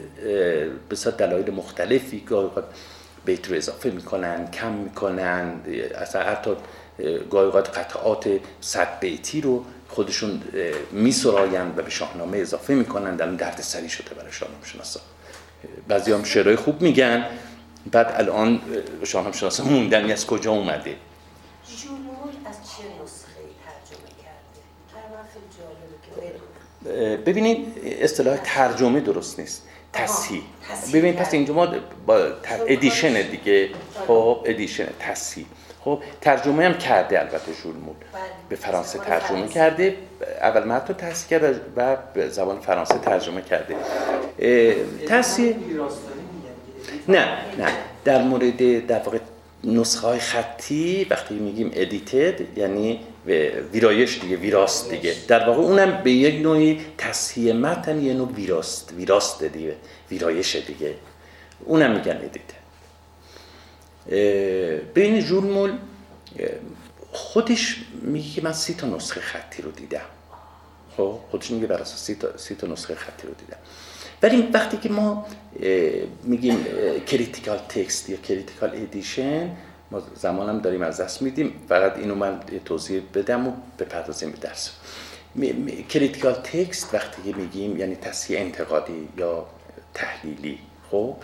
به 0.90 0.96
دلایل 1.18 1.52
مختلفی 1.52 2.24
اوقات 2.30 2.64
بیت 3.26 3.50
رو 3.50 3.56
اضافه 3.56 3.90
می‌کنن 3.90 4.52
کم 4.52 4.72
می‌کنن 4.72 5.54
اصلا 5.96 6.24
حتی 6.24 6.52
اه، 7.00 7.18
گاهی 7.18 7.46
اوقات 7.46 7.78
قطعات 7.78 8.40
صد 8.62 9.00
بیتی 9.00 9.42
رو 9.42 9.66
خودشون 9.90 10.42
میسراین 10.92 11.68
و 11.68 11.82
به 11.82 11.90
شاهنامه 11.90 12.38
اضافه 12.38 12.74
می‌کنن 12.74 13.16
در 13.16 13.26
اون 13.26 13.36
درد 13.36 13.62
سری 13.62 13.90
شده 13.90 14.14
برای 14.14 14.32
شاهنامه 14.32 14.66
شناسا 14.66 15.00
بعضی 15.88 16.12
هم 16.12 16.24
شعرهای 16.24 16.56
خوب 16.56 16.82
میگن. 16.82 17.26
بعد 17.92 18.14
الان 18.18 18.62
اه، 19.00 19.06
شاهنامه 19.06 19.36
شناسا 19.36 19.64
موندنی 19.64 20.12
از 20.14 20.26
کجا 20.28 20.52
اومده؟ 20.52 20.96
از 22.46 22.56
چه 22.56 22.84
نسخه 23.04 23.28
ترجمه 23.66 24.10
کرده؟ 24.24 24.60
خیلی 26.16 26.34
که 27.02 27.18
ببینید 27.18 27.68
اصطلاح 28.02 28.38
ترجمه 28.38 29.00
درست 29.00 29.40
نیست. 29.40 29.64
تصحیح. 29.94 30.42
ببینید 30.94 31.16
پس. 31.16 31.34
اینجا 31.34 31.54
ما 31.54 31.68
با 32.06 32.28
ادیشن 32.68 33.22
دیگه. 33.22 33.70
خب 34.08 34.42
ادیشن 34.46 34.88
تصحیح. 35.00 35.46
خب 35.86 36.02
ترجمه 36.22 36.66
هم 36.66 36.78
کرده 36.78 37.20
البته 37.20 37.54
ژولمول 37.64 37.96
بله. 38.14 38.22
به 38.50 38.56
فرانسه 38.56 39.00
ترجمه. 39.00 39.48
کرده. 39.48 39.98
اول 40.42 40.64
متن 40.64 40.88
رو 40.88 40.94
تصحیح 40.94 41.30
کرده 41.30 41.62
و 41.76 41.98
به 42.14 42.30
زبان 42.30 42.60
فرانسه 42.60 42.98
ترجمه 42.98 43.42
کرده. 43.42 43.76
تصحیح 45.08 45.56
نه 47.08 47.28
نه. 47.58 47.74
در 48.04 48.24
مورد 48.24 48.86
در 48.88 49.00
واقع 49.00 49.20
نسخه 49.64 50.08
های 50.08 50.20
خطی 50.20 51.08
وقتی 51.10 51.36
میگیم 51.36 51.72
edited 51.74 52.58
یعنی 52.58 53.00
ویرایش 53.74 54.20
دیگه 54.20 54.36
ویراست 54.36 54.90
دیگه. 54.90 55.16
در 55.28 55.48
واقع 55.50 55.62
اونم 55.62 56.04
به 56.04 56.12
یک 56.12 56.42
نوعی 56.44 56.82
تصحیح 56.98 57.54
متن 57.54 58.02
یه 58.02 58.14
نوع 58.14 58.28
ویراست 58.28 58.94
ویراست 58.98 59.44
دیگه 59.44 59.76
ویرایش 60.12 60.56
دیگه. 60.56 60.96
اونم 61.66 61.92
میگن 61.92 62.18
edited 62.18 62.66
by 64.94 65.20
ژول 65.20 65.45
مول 65.45 65.70
اه، 66.40 66.50
خودش 67.12 67.78
میگه 68.02 68.30
که 68.30 68.42
من 68.42 68.54
سی 68.54 68.74
تا 68.74 68.88
نسخه 68.88 69.22
خطی 69.22 69.62
رو 69.62 69.72
دیدم. 69.72 70.02
خب 70.98 71.20
خودش 71.32 71.52
میگه 71.52 71.68
بر 71.68 71.82
اساس 71.82 72.04
سی 72.06 72.16
تا, 72.16 72.38
سی 72.38 72.56
تا 72.56 72.68
نسخه 72.68 72.96
خطی 72.96 73.28
رو 73.28 73.34
دیدم. 73.34 73.58
ولی 74.24 74.42
وقتی 74.54 74.78
که 74.78 74.90
ما 74.90 75.26
میگیم 76.24 76.66
critical 77.08 77.58
text 77.58 78.10
یا 78.10 78.18
critical 78.18 78.70
edition 78.70 79.50
ما 79.92 80.02
زمانم 80.16 80.60
داریم 80.60 80.82
از 80.82 81.02
دست 81.02 81.22
میدیم. 81.22 81.54
فقط 81.70 81.98
اینو 81.98 82.16
من 82.16 82.40
توضیح 82.66 83.02
بدم 83.14 83.48
و 83.48 83.52
بپردازیم 83.80 84.32
به 84.32 84.38
درس. 84.38 84.72
critical 85.90 86.34
text 86.34 86.94
وقتی 86.94 87.32
که 87.32 87.38
میگیم 87.38 87.80
یعنی 87.80 87.96
تصحیح 87.96 88.40
انتقادی 88.40 89.08
یا 89.18 89.46
تحلیلی. 89.94 90.60
خب؟ 90.92 91.16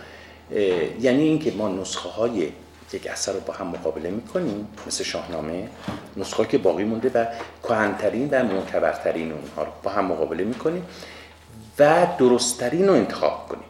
یعنی 1.00 1.22
اینکه 1.22 1.50
ما 1.50 1.68
نسخه 1.68 2.08
های 2.08 2.48
یک 2.92 3.06
اثر 3.06 3.32
رو 3.32 3.40
با 3.40 3.54
هم 3.54 3.66
مقابله 3.66 4.10
می‌کنیم 4.10 4.68
مثل 4.86 5.04
شاهنامه 5.04 5.68
نسخه 6.16 6.44
که 6.44 6.58
باقی 6.58 6.84
مونده 6.84 7.10
و 7.14 7.26
کهنترین 7.62 8.28
و 8.30 8.44
معتبرترین 8.44 9.32
اونها 9.32 9.62
رو 9.62 9.72
با 9.82 9.90
هم 9.90 10.04
مقابله 10.04 10.44
می‌کنیم. 10.44 10.86
و 11.78 12.06
درستترین 12.18 12.88
رو 12.88 12.94
انتخاب 12.94 13.48
کنیم 13.48 13.64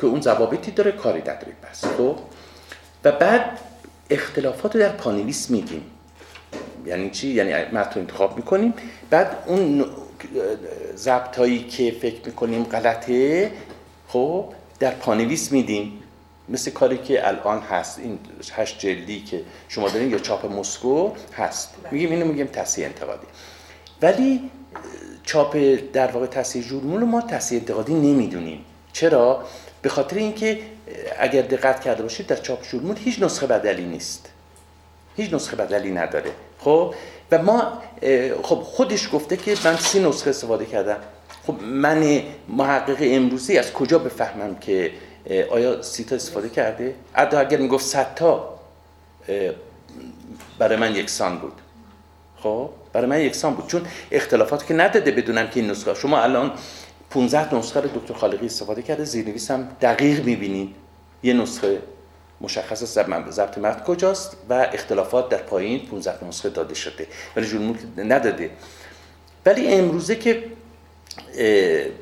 که 0.00 0.06
اون 0.06 0.20
ضوابطی 0.20 0.70
داره 0.70 0.92
کاری 0.92 1.20
نداره 1.20 1.52
پس 1.62 1.84
خب؟ 1.84 2.18
و 3.04 3.12
بعد 3.12 3.58
اختلافات 4.10 4.74
رو 4.74 4.80
در 4.80 4.88
پانویس 4.88 5.50
میگیم. 5.50 5.84
یعنی 6.86 7.10
چی؟ 7.10 7.28
یعنی 7.28 7.52
متن 7.52 7.94
رو 7.94 8.00
انتخاب 8.00 8.36
می‌کنیم. 8.36 8.74
بعد 9.10 9.36
اون 9.46 9.84
ضبط 10.96 11.36
هایی 11.36 11.64
که 11.64 11.90
فکر 11.90 12.26
می‌کنیم 12.26 12.64
غلطه 12.64 13.52
خب 14.08 14.52
در 14.78 14.90
پانویس 14.90 15.52
میدیم. 15.52 16.02
مثل 16.48 16.70
کاری 16.70 16.98
که 16.98 17.28
الان 17.28 17.60
هست. 17.60 17.98
این 17.98 18.18
هشت 18.52 18.78
جلدی 18.78 19.20
که 19.20 19.42
شما 19.68 19.88
دارین 19.88 20.10
یا 20.10 20.18
چاپ 20.18 20.46
مسکو 20.46 21.12
هست. 21.36 21.74
میگیم 21.90 22.10
اینو 22.10 22.26
میگیم 22.26 22.46
تصحیح 22.46 22.86
انتقادی. 22.86 23.26
ولی 24.02 24.50
چاپ 25.24 25.56
در 25.92 26.10
واقع 26.10 26.26
تصحیح 26.26 26.64
ژورمول 26.64 27.00
رو 27.00 27.06
ما 27.06 27.20
تصحیح 27.20 27.60
انتقادی 27.60 27.94
نمی‌دونیم. 27.94 28.64
چرا؟ 28.92 29.44
به 29.82 29.88
خاطر 29.88 30.16
اینکه 30.16 30.58
اگر 31.18 31.42
دقت 31.42 31.80
کرده 31.80 32.02
باشید 32.02 32.26
در 32.26 32.36
چاپ 32.36 32.64
ژورمول 32.64 32.96
هیچ 32.96 33.22
نسخه 33.22 33.46
بدلی 33.46 33.84
نیست. 33.84 34.28
هیچ 35.16 35.34
نسخه 35.34 35.56
بدلی 35.56 35.90
نداره. 35.90 36.30
خب؟ 36.58 36.94
و 37.32 37.42
ما 37.42 37.72
خب 38.42 38.56
خودش 38.56 39.08
گفته 39.12 39.36
که 39.36 39.56
من 39.64 39.76
سی 39.76 40.00
نسخه 40.02 40.30
استفاده 40.30 40.66
کردم. 40.66 40.96
خب 41.46 41.62
من 41.62 42.22
محقق 42.48 42.96
امروزی 43.00 43.58
از 43.58 43.72
کجا 43.72 43.98
بفهمم 43.98 44.54
که 44.54 44.92
آیا 45.50 45.82
سی 45.82 46.04
تا 46.04 46.16
استفاده 46.16 46.48
کرده؟ 46.48 46.94
حتی 47.12 47.36
اگر 47.36 47.58
می‌گفت 47.58 47.86
صد 47.86 48.14
تا 48.14 48.58
برای 50.58 50.76
من 50.76 50.96
یکسان 50.96 51.38
بود. 51.38 51.52
خب؟ 52.42 52.70
برای 52.92 53.06
من 53.06 53.20
یکسان 53.20 53.54
بود. 53.54 53.66
چون 53.66 53.82
اختلافات 54.12 54.66
که 54.66 54.74
نداده 54.74 55.10
بدونم 55.10 55.48
که 55.48 55.60
این 55.60 55.70
نسخه 55.70 55.94
شما 55.94 56.18
الان 56.18 56.52
15 57.10 57.54
نسخه 57.54 57.80
رو 57.80 57.88
دکتر 57.88 58.14
خالقی 58.14 58.46
استفاده 58.46 58.82
کرده 58.82 59.04
زیرنویس 59.04 59.50
هم 59.50 59.68
دقیق 59.80 60.24
می‌بینید 60.24 60.74
یه 61.22 61.32
نسخه 61.32 61.82
مشخص 62.40 62.82
است. 62.82 63.30
ضبط 63.30 63.58
متن 63.58 63.84
کجاست؟ 63.84 64.36
و 64.48 64.68
اختلافات 64.72 65.28
در 65.28 65.38
پایین 65.38 65.86
15 65.86 66.24
نسخه 66.24 66.50
داده 66.50 66.74
شده. 66.74 67.06
ولی 67.36 67.46
ژورنال 67.46 67.76
نداده. 67.96 68.50
ولی 69.46 69.68
امروزه 69.68 70.16
که 70.16 70.44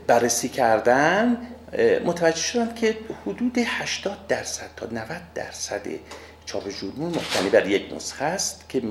بررسی 0.07 0.49
کردن 0.49 1.37
متوجه 2.05 2.41
شدم 2.41 2.75
که 2.75 2.97
حدود 3.27 3.59
80 3.59 4.27
درصد 4.29 4.71
تا 4.77 4.87
90 4.87 5.07
درصد 5.35 5.83
چاپ 6.47 6.71
ژورنال 6.71 7.09
مبتنی 7.09 7.51
بر 7.51 7.69
یک 7.69 7.93
نسخه 7.97 8.25
است 8.25 8.65
که 8.69 8.83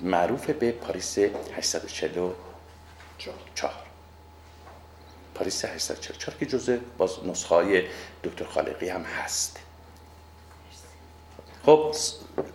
معروف 0.00 0.50
به 0.50 0.72
پاریس 0.72 1.18
844 1.18 2.34
پاریس 5.34 5.64
844 5.64 6.36
که 6.40 6.46
جزء 6.46 6.78
باز 6.98 7.10
نسخه 7.24 7.54
های 7.54 7.82
دکتر 8.24 8.44
خالقی 8.44 8.88
هم 8.88 9.02
هست. 9.02 9.58
خب 11.66 11.94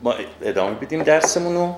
ما 0.02 0.14
ادامه 0.42 0.76
بدیم 0.76 1.04
درسمون 1.04 1.56
رو 1.56 1.76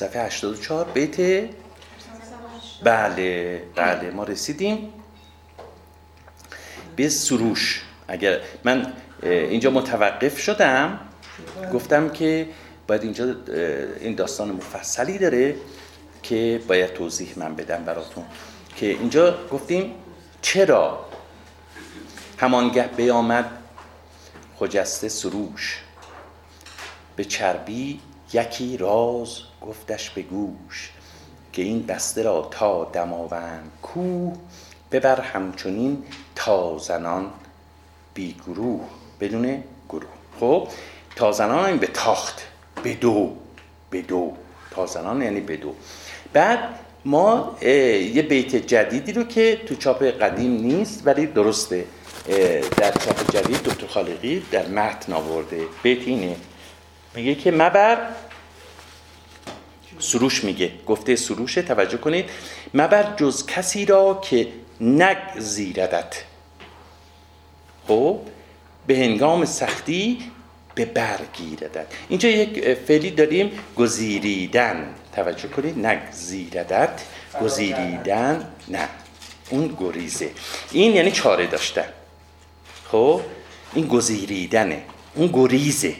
صفحه 0.00 0.22
84 0.22 0.84
بیت؟ 0.84 1.50
بله 2.82 3.62
بله 3.74 4.10
ما 4.10 4.24
رسیدیم. 4.24 4.92
به 6.96 7.08
سروش. 7.08 7.82
اگر 8.08 8.40
من 8.64 8.92
اینجا 9.22 9.70
متوقف 9.70 10.38
شدم. 10.38 11.00
گفتم 11.72 12.08
که 12.08 12.48
باید 12.86 13.02
اینجا 13.02 13.36
این 14.00 14.14
داستان 14.14 14.50
مفصلی 14.50 15.18
داره 15.18 15.56
که 16.22 16.60
باید 16.68 16.92
توضیح 16.92 17.32
من 17.36 17.56
بدم 17.56 17.84
براتون. 17.84 18.24
که 18.76 18.86
اینجا 18.86 19.48
گفتیم 19.48 19.94
چرا 20.42 21.06
همانگه 22.38 22.86
بیامد 22.86 23.50
خجسته 24.56 25.08
سروش؟ 25.08 25.80
به 27.16 27.24
چربی 27.24 28.00
یکی 28.32 28.76
راز 28.76 29.38
گفتش 29.66 30.10
به 30.10 30.22
گوش 30.22 30.90
که 31.52 31.62
این 31.62 31.86
بسته 31.86 32.22
را 32.22 32.48
تا 32.50 32.84
دماوند 32.84 33.70
کوه 33.82 34.36
ببر 34.92 35.20
همچنین 35.20 36.02
تا 36.34 36.78
زنان 36.78 37.30
بی 38.14 38.36
گروه 38.46 38.80
بدون 39.20 39.64
گروه. 39.88 40.10
خب 40.40 40.68
تا 41.16 41.32
زنان 41.32 41.64
یعنی 41.64 41.78
به 41.78 41.86
تاخت 41.86 42.42
به 42.82 42.94
دو 42.94 43.32
به 43.90 44.02
دو. 44.02 44.32
تا 44.70 44.86
زنان 44.86 45.22
یعنی 45.22 45.40
به 45.40 45.56
دو. 45.56 45.74
بعد 46.32 46.58
ما 47.04 47.56
یه 47.62 48.22
بیت 48.22 48.56
جدیدی 48.56 49.12
رو 49.12 49.24
که 49.24 49.60
تو 49.66 49.74
چاپ 49.74 50.02
قدیم 50.02 50.52
نیست 50.52 51.02
ولی 51.06 51.26
درسته. 51.26 51.84
در 52.76 52.92
چاپ 52.92 53.30
جدید 53.32 53.62
دکتر 53.62 53.86
خالقی 53.86 54.42
در 54.50 54.66
متن 54.66 55.12
آورده. 55.12 55.60
بیت 55.82 56.08
اینه. 56.08 56.36
میگه 57.14 57.34
که 57.34 57.50
مبر. 57.50 57.98
سروش 59.98 60.44
میگه. 60.44 60.72
گفته 60.86 61.16
سروشه 61.16 61.62
توجه 61.62 61.98
کنید. 61.98 62.30
مبر 62.74 63.14
جز 63.16 63.46
کسی 63.46 63.84
را 63.84 64.20
که 64.24 64.48
نگزیردت. 64.80 66.24
خب 67.88 68.20
به 68.86 68.96
هنگام 68.96 69.44
سختی 69.44 70.18
به 70.74 70.84
برگیردت 70.84 71.86
اینجا 72.08 72.28
یک 72.28 72.74
فعلی 72.74 73.10
داریم 73.10 73.50
گزیریدن. 73.76 74.94
توجه 75.12 75.48
کنید 75.48 75.86
نگزیردت 75.86 77.00
گزیریدن. 77.42 78.52
نه 78.68 78.88
اون 79.50 79.76
گریزه. 79.80 80.30
این 80.72 80.94
یعنی 80.94 81.10
چاره 81.10 81.46
داشتن. 81.46 81.88
خب 82.90 83.20
این 83.74 83.86
گزیریدنه. 83.86 84.82
اون 85.14 85.30
گریزه. 85.32 85.94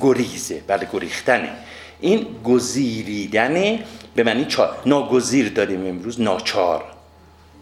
گریزه 0.00 0.62
بله 0.66 0.88
گریختنه. 0.92 1.48
این 2.00 2.26
گزیریدنه 2.44 3.84
به 4.14 4.22
معنی 4.22 4.44
چار 4.44 4.76
ناگزیر 4.86 5.48
داریم 5.48 5.86
امروز 5.86 6.20
ناچار. 6.20 6.84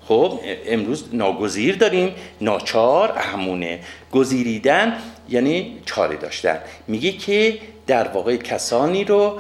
خب 0.08 0.40
امروز 0.66 1.04
ناگزیر 1.12 1.76
داریم 1.76 2.14
ناچار 2.40 3.18
همونه. 3.18 3.80
گزیریدن 4.12 4.98
یعنی 5.28 5.78
چاره 5.84 6.16
داشتن. 6.16 6.58
میگه 6.88 7.12
که 7.12 7.58
در 7.86 8.08
واقع 8.08 8.36
کسانی 8.36 9.04
رو 9.04 9.38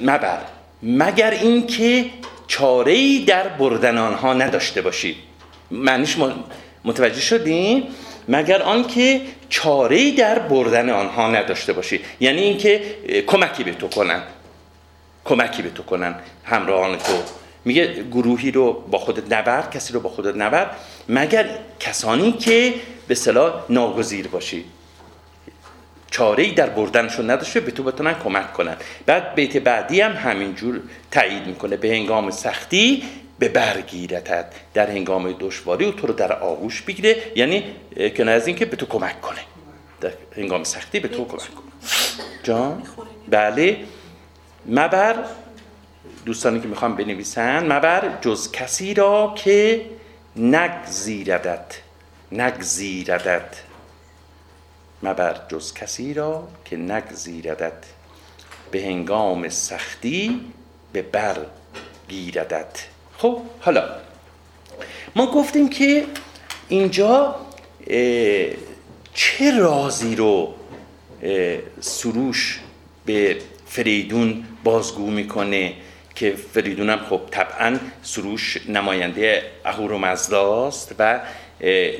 مبر. 0.00 0.38
مگر 0.82 1.30
اینکه 1.30 2.04
چاره 2.46 2.92
ای 2.92 3.24
در 3.24 3.48
بردن 3.48 3.98
آنها 3.98 4.34
نداشته 4.34 4.82
باشید. 4.82 5.16
معنیش 5.70 6.16
متوجه 6.84 7.20
شدین؟ 7.20 7.82
مگر 8.28 8.62
آنکه 8.62 9.20
چاره 9.48 10.10
در 10.10 10.38
بردن 10.38 10.90
آنها 10.90 11.30
نداشته 11.30 11.72
باشی. 11.72 12.00
یعنی 12.20 12.40
اینکه 12.40 12.82
کمکی 13.26 13.64
به 13.64 13.72
تو 13.72 13.88
کنن. 13.88 14.22
کمکی 15.24 15.62
به 15.62 15.70
تو 15.70 15.82
کنن. 15.82 16.14
همراهان 16.44 16.98
تو. 16.98 17.22
میگه 17.64 18.04
گروهی 18.12 18.50
رو 18.50 18.72
با 18.72 18.98
خودت 18.98 19.32
نبر 19.32 19.62
کسی 19.62 19.92
رو 19.92 20.00
با 20.00 20.08
خودت 20.08 20.36
نبر 20.36 20.70
مگر 21.08 21.48
کسانی 21.80 22.32
که 22.32 22.74
به 23.08 23.14
صلاح 23.14 23.52
ناگزیر 23.68 24.28
باشی. 24.28 24.64
چاره 26.10 26.52
در 26.52 26.70
بردنشون 26.70 27.30
نداشته 27.30 27.60
به 27.60 27.70
تو 27.70 27.82
بتونن 27.82 28.14
کمک 28.14 28.52
کنن. 28.52 28.76
بعد 29.06 29.34
بیت 29.34 29.56
بعدی 29.56 30.00
هم 30.00 30.12
همینجور 30.12 30.80
تایید 31.10 31.46
می‌کنه. 31.46 31.76
به 31.76 31.88
هنگام 31.88 32.30
سختی 32.30 33.02
به 33.44 33.48
برگیرتت 33.48 34.46
در 34.74 34.90
هنگام 34.90 35.32
دشواری 35.40 35.84
و 35.84 35.92
تو 35.92 36.06
رو 36.06 36.14
در 36.14 36.32
آغوش 36.32 36.82
بگیره. 36.82 37.16
یعنی 37.36 37.64
کنار 38.16 38.34
از 38.34 38.46
این 38.46 38.56
که 38.56 38.64
به 38.64 38.76
تو 38.76 38.86
کمک 38.86 39.20
کنه. 39.20 39.40
در 40.00 40.12
هنگام 40.36 40.64
سختی 40.64 41.00
به 41.00 41.08
تو 41.08 41.24
کمک 41.24 41.40
کنه. 41.40 41.64
جان؟ 42.42 42.82
بله. 43.28 43.84
مبر 44.66 45.24
دوستانی 46.24 46.60
که 46.60 46.68
می‌خوام 46.68 46.96
بنویسن 46.96 47.72
مبر 47.72 48.18
جز 48.20 48.52
کسی 48.52 48.94
را 48.94 49.34
که 49.36 49.86
نگزیردت 50.36 51.74
نگزیردت. 52.32 53.62
مبر 55.02 55.40
جز 55.48 55.74
کسی 55.74 56.14
را 56.14 56.48
که 56.64 56.76
نگزیردت. 56.76 57.84
به 58.70 58.82
هنگام 58.82 59.48
سختی 59.48 60.40
به 60.92 61.02
بر 61.02 61.36
گیردت. 62.08 62.93
خب 63.18 63.38
حالا 63.60 63.84
ما 65.16 65.26
گفتیم 65.26 65.68
که 65.68 66.04
اینجا 66.68 67.34
چه 69.14 69.58
رازی 69.58 70.16
رو 70.16 70.54
سروش 71.80 72.60
به 73.06 73.36
فریدون 73.66 74.44
بازگو 74.64 75.10
می‌کنه 75.10 75.72
که 76.14 76.34
فریدون 76.52 76.90
هم 76.90 76.98
خب 76.98 77.20
طبعا 77.30 77.78
سروش 78.02 78.58
نماینده 78.68 79.42
اهورامزداست 79.64 80.94
و 80.98 81.20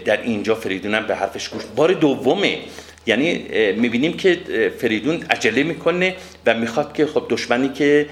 در 0.04 0.22
اینجا 0.22 0.54
فریدون 0.54 0.94
هم 0.94 1.06
به 1.06 1.14
حرفش 1.16 1.48
گوش 1.48 1.62
بار 1.76 1.92
دومه. 1.92 2.58
یعنی 3.06 3.38
می‌بینیم 3.72 4.16
که 4.16 4.38
فریدون 4.78 5.22
عجله 5.30 5.62
می‌کنه 5.62 6.16
و 6.46 6.54
می‌خواد 6.54 6.94
که 6.94 7.06
خب 7.06 7.26
دشمنی 7.30 7.68
که 7.68 8.06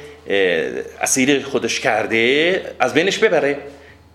اسیر 1.01 1.43
خودش 1.45 1.81
کرده 1.81 2.75
از 2.81 2.95
بینش 2.95 3.19
ببره. 3.19 3.59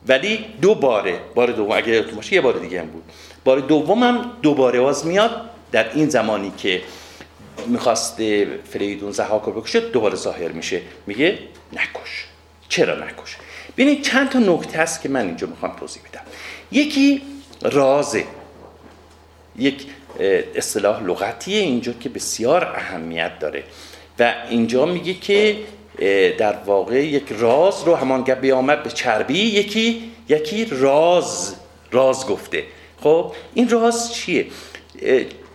ولی 0.08 0.46
دو 0.62 0.76
باره 0.76 1.20
بار 1.36 1.52
دوم 1.52 1.72
اگه 1.72 1.90
یادتون 1.90 2.24
یه 2.32 2.42
بار 2.42 2.54
دیگه 2.54 2.80
هم 2.80 2.88
بود. 2.88 3.04
بار 3.44 3.60
دوم 3.60 4.04
هم 4.04 4.32
دوباره 4.42 4.80
باز 4.80 5.06
میاد. 5.06 5.42
در 5.72 5.94
این 5.94 6.10
زمانی 6.10 6.52
که 6.58 6.82
می‌خواست 7.68 8.18
فریدون 8.72 9.12
زحاک 9.12 9.42
رو 9.44 9.62
بکشه 9.62 9.80
دوباره 9.80 10.16
ظاهر 10.16 10.52
میشه. 10.52 10.82
میگه 11.08 11.40
نکش. 11.74 12.26
چرا 12.70 12.96
نکش؟ 12.96 13.38
ببینید 13.74 14.02
چند 14.02 14.30
تا 14.30 14.40
نکته 14.40 14.78
هست 14.78 15.02
که 15.02 15.10
من 15.10 15.26
اینجا 15.26 15.48
می‌خوام 15.48 15.76
توضیح 15.80 16.02
بدم. 16.12 16.22
یکی 16.72 17.22
رازه. 17.62 18.24
یک 19.60 19.86
اصطلاح 20.56 21.04
لغتیه 21.04 21.60
اینجا 21.60 21.94
که 22.00 22.10
بسیار 22.10 22.66
اهمیت 22.66 23.40
داره. 23.40 23.64
و 24.20 24.34
اینجا 24.50 24.86
میگه 24.86 25.14
که 25.14 25.58
در 26.38 26.56
واقع 26.66 27.06
یک 27.06 27.26
راز 27.40 27.84
رو 27.84 27.96
همانگه 27.96 28.36
بیامد 28.36 28.84
به 28.84 28.90
چربی 28.90 29.40
یکی 29.40 30.12
یکی 30.30 30.66
راز 30.66 31.56
راز 31.92 32.28
گفته. 32.28 32.64
خب 33.02 33.32
این 33.54 33.70
راز 33.70 34.14
چیه؟ 34.14 34.46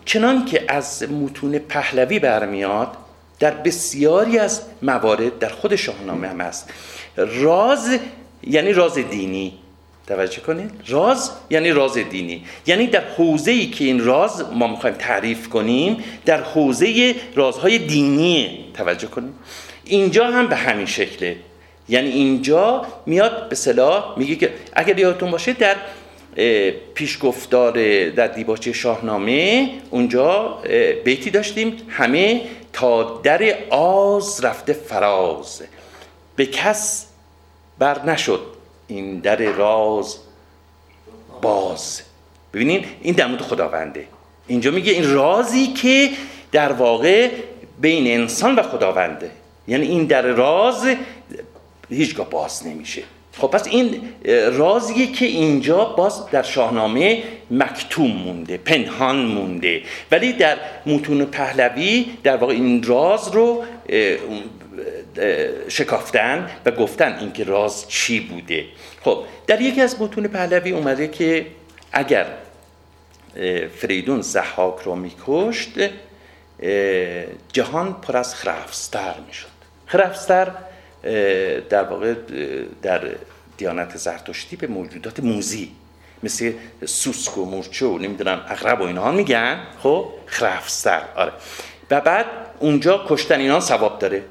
چنان 0.04 0.44
که 0.44 0.64
از 0.68 1.02
متون 1.02 1.58
پهلوی 1.58 2.18
برمیاد 2.18 2.88
در 3.38 3.50
بسیاری 3.50 4.38
از 4.38 4.62
موارد 4.82 5.38
در 5.38 5.48
خود 5.48 5.76
شاهنامه 5.76 6.28
هم 6.28 6.40
هست. 6.40 6.70
راز 7.16 7.98
یعنی 8.46 8.72
راز 8.72 8.94
دینی. 8.94 9.58
توجه 10.06 10.40
کنید 10.40 10.70
راز 10.88 11.30
یعنی 11.50 11.70
راز 11.70 11.98
دینی. 11.98 12.44
یعنی 12.66 12.86
در 12.86 13.04
حوزه 13.16 13.50
ای 13.50 13.66
که 13.66 13.84
این 13.84 14.04
راز 14.04 14.44
ما 14.52 14.66
می‌خوایم 14.66 14.96
تعریف 14.96 15.48
کنیم 15.48 16.04
در 16.24 16.42
حوزه 16.42 17.14
رازهای 17.34 17.78
دینی. 17.78 18.64
توجه 18.74 19.06
کنید 19.06 19.32
اینجا 19.84 20.26
هم 20.26 20.46
به 20.46 20.56
همین 20.56 20.86
شکله. 20.86 21.36
یعنی 21.88 22.10
اینجا 22.10 22.86
میاد 23.06 23.48
به 23.48 23.54
صلاح 23.54 24.18
میگه 24.18 24.36
که 24.36 24.52
اگر 24.72 24.98
یادتون 24.98 25.30
باشه 25.30 25.52
در 25.52 25.76
پیشگفتار 26.94 27.72
در 28.10 28.26
دیباچه 28.26 28.72
شاهنامه 28.72 29.70
اونجا 29.90 30.58
بیتی 31.04 31.30
داشتیم. 31.30 31.76
همه 31.88 32.40
تا 32.72 33.20
در 33.22 33.54
آز 33.70 34.44
رفته 34.44 34.72
فراز. 34.72 35.62
به 36.36 36.46
کس 36.46 37.06
بر 37.78 38.04
نشد. 38.04 38.40
این 38.88 39.18
در 39.18 39.36
راز 39.36 40.16
باز. 41.42 42.02
ببینین 42.54 42.84
این 43.02 43.14
در 43.14 43.26
مورد 43.26 43.40
خداونده. 43.40 44.06
اینجا 44.46 44.70
میگه 44.70 44.92
این 44.92 45.12
رازی 45.12 45.66
که 45.66 46.10
در 46.52 46.72
واقع 46.72 47.30
بین 47.80 48.20
انسان 48.20 48.54
و 48.54 48.62
خداونده. 48.62 49.30
یعنی 49.68 49.86
این 49.86 50.04
در 50.04 50.22
راز 50.22 50.86
هیچگاه 51.90 52.30
باز 52.30 52.66
نمیشه. 52.66 53.02
خب 53.38 53.46
پس 53.46 53.66
این 53.66 54.00
رازیه 54.52 55.06
که 55.06 55.26
اینجا 55.26 55.84
باز 55.84 56.26
در 56.30 56.42
شاهنامه 56.42 57.22
مکتوم 57.50 58.10
مونده 58.10 58.56
پنهان 58.56 59.24
مونده. 59.26 59.82
ولی 60.10 60.32
در 60.32 60.56
متون 60.86 61.24
پهلوی 61.24 62.06
در 62.22 62.36
واقع 62.36 62.52
این 62.52 62.82
راز 62.82 63.28
رو 63.28 63.64
شکافتن 65.68 66.50
و 66.64 66.70
گفتن 66.70 67.18
اینکه 67.18 67.44
راز 67.44 67.88
چی 67.88 68.20
بوده. 68.20 68.64
خب 69.04 69.24
در 69.46 69.60
یکی 69.60 69.80
از 69.80 70.00
متون 70.00 70.26
پهلوی 70.26 70.70
اومده 70.70 71.08
که 71.08 71.46
اگر 71.92 72.26
فریدون 73.76 74.20
زحاک 74.20 74.82
رو 74.84 74.94
میکشت 74.94 75.68
جهان 77.52 77.92
پر 77.92 78.16
از 78.16 78.34
خرفستر 78.34 79.14
می‌شد. 79.26 79.48
خرفستر 79.86 80.52
در 81.70 81.82
واقع 81.82 82.14
در 82.82 83.00
دیانت 83.56 83.96
زرتشتی 83.96 84.56
به 84.56 84.66
موجودات 84.66 85.20
موزی 85.20 85.72
مثل 86.22 86.52
سوسک 86.84 87.38
و 87.38 87.44
مورچه 87.44 87.86
و 87.86 87.98
نمی‌دونم 87.98 88.46
اقرب 88.48 88.80
و 88.80 88.84
اینها 88.84 89.12
میگن. 89.12 89.66
خب 89.82 90.08
خرفستر 90.26 91.02
آره. 91.16 91.32
و 91.90 92.00
بعد 92.00 92.26
اونجا 92.58 93.04
کشتن 93.08 93.40
اینا 93.40 93.60
ثواب 93.60 93.98
داره. 93.98 94.22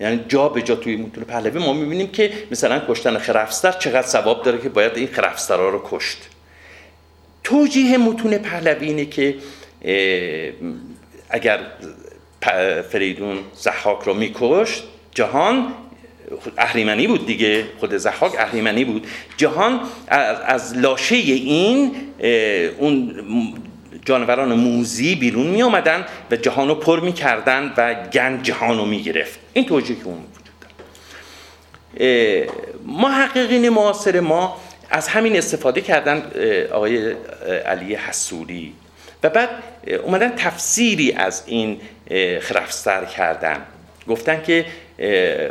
یعنی 0.00 0.24
جا 0.28 0.48
به 0.48 0.62
جا 0.62 0.74
توی 0.74 0.96
متون 0.96 1.24
پهلوی 1.24 1.58
ما 1.58 1.72
می‌بینیم 1.72 2.08
که 2.08 2.32
مثلا 2.50 2.82
کشتن 2.88 3.18
خرفستر 3.18 3.72
چقدر 3.72 4.06
ثواب 4.06 4.42
داره 4.42 4.58
که 4.58 4.68
باید 4.68 4.96
این 4.96 5.06
خرفسترها 5.06 5.68
رو 5.68 5.82
کشت. 5.90 6.18
توجیه 7.44 7.98
متون 7.98 8.38
پهلوی 8.38 8.86
اینه 8.86 9.06
که 9.06 9.34
اگر 11.30 11.60
فریدون 12.90 13.38
زحاک 13.54 13.98
رو 14.04 14.14
میکشت 14.14 14.84
جهان 15.14 15.72
اهریمنی 16.58 17.06
بود 17.06 17.26
دیگه 17.26 17.64
خود 17.80 17.96
زحاک 17.96 18.32
اهریمنی 18.38 18.84
بود. 18.84 19.06
جهان 19.36 19.80
از 20.46 20.76
لاشه 20.76 21.16
این 21.16 21.92
اون 22.78 23.14
جانوران 24.04 24.54
موزی 24.54 25.14
بیرون 25.14 25.46
می 25.46 25.62
آمدن 25.62 26.06
و 26.30 26.36
جهان 26.36 26.68
رو 26.68 26.74
پر 26.74 27.00
می 27.00 27.12
کردن 27.12 27.72
و 27.76 27.94
گنج 27.94 28.46
جهان 28.46 28.78
رو 28.78 28.84
می 28.84 29.02
گرفت 29.02 29.38
این 29.52 29.66
توجیه 29.66 29.96
که 29.96 30.04
اون 30.04 30.18
وجود 30.18 30.54
داره. 31.96 32.48
محققین 32.86 33.68
معاصر 33.68 34.20
ما 34.20 34.60
از 34.90 35.08
همین 35.08 35.36
استفاده 35.36 35.80
کردن 35.80 36.22
آقای 36.72 37.12
علی 37.66 37.94
حسوری. 37.94 38.72
و 39.22 39.28
بعد 39.28 39.48
اومدن 40.04 40.32
تفسیری 40.36 41.12
از 41.12 41.42
این 41.46 41.80
خرفستر 42.40 43.04
کردن. 43.04 43.66
گفتن 44.08 44.42
که 44.42 44.66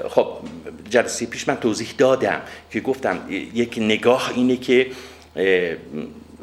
خب 0.10 0.28
جلسه 0.90 1.26
پیش 1.26 1.48
من 1.48 1.58
توضیح 1.58 1.88
دادم 1.98 2.42
که 2.72 2.80
گفتم 2.80 3.20
یک 3.30 3.78
نگاه 3.78 4.32
اینه 4.36 4.58
که 4.58 4.88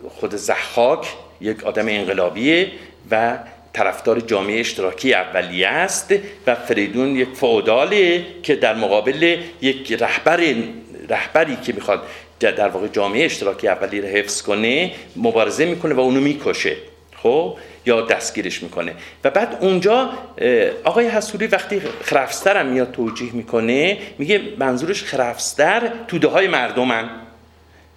خود 0.08 0.34
زحاک 0.36 1.06
یک 1.42 1.64
آدم 1.64 1.88
انقلابیه 1.88 2.70
و 3.10 3.38
طرفدار 3.72 4.20
جامعه 4.20 4.60
اشتراکی 4.60 5.14
اولیه 5.14 5.68
است 5.68 6.14
و 6.46 6.54
فریدون 6.54 7.16
یک 7.16 7.28
فعوداله 7.34 8.24
که 8.42 8.54
در 8.54 8.74
مقابل 8.74 9.38
یک 9.60 9.92
رهبر 9.92 10.54
رهبری 11.08 11.56
که 11.56 11.72
می‌خواد 11.72 12.02
در 12.40 12.68
واقع 12.68 12.86
جامعه 12.88 13.24
اشتراکی 13.24 13.68
اولیه 13.68 14.02
رو 14.02 14.08
حفظ 14.08 14.42
کنه 14.42 14.92
مبارزه 15.16 15.64
می‌کنه 15.64 15.94
و 15.94 16.00
اونو 16.00 16.20
می‌کشه 16.20 16.76
خب؟ 17.16 17.56
یا 17.86 18.00
دستگیرش 18.00 18.62
می‌کنه. 18.62 18.94
و 19.24 19.30
بعد 19.30 19.58
اونجا 19.60 20.10
آقای 20.84 21.08
حسوری 21.08 21.46
وقتی 21.46 21.82
خرفستر 22.02 22.56
هم 22.56 22.66
میاد 22.66 22.92
توجیه 22.92 23.32
می‌کنه 23.32 23.98
میگه 24.18 24.40
منظورش 24.58 25.04
خرفستر 25.04 25.92
توده 26.08 26.28
های 26.28 26.48
مردمن. 26.48 27.10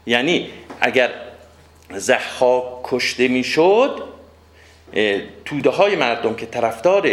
یعنی 0.05 0.47
اگر 0.81 1.09
زحاک 1.93 2.63
کشته 2.83 3.27
می‌شد 3.27 4.03
توده 5.45 5.69
های 5.69 5.95
مردم 5.95 6.35
که 6.35 6.45
طرفدار 6.45 7.09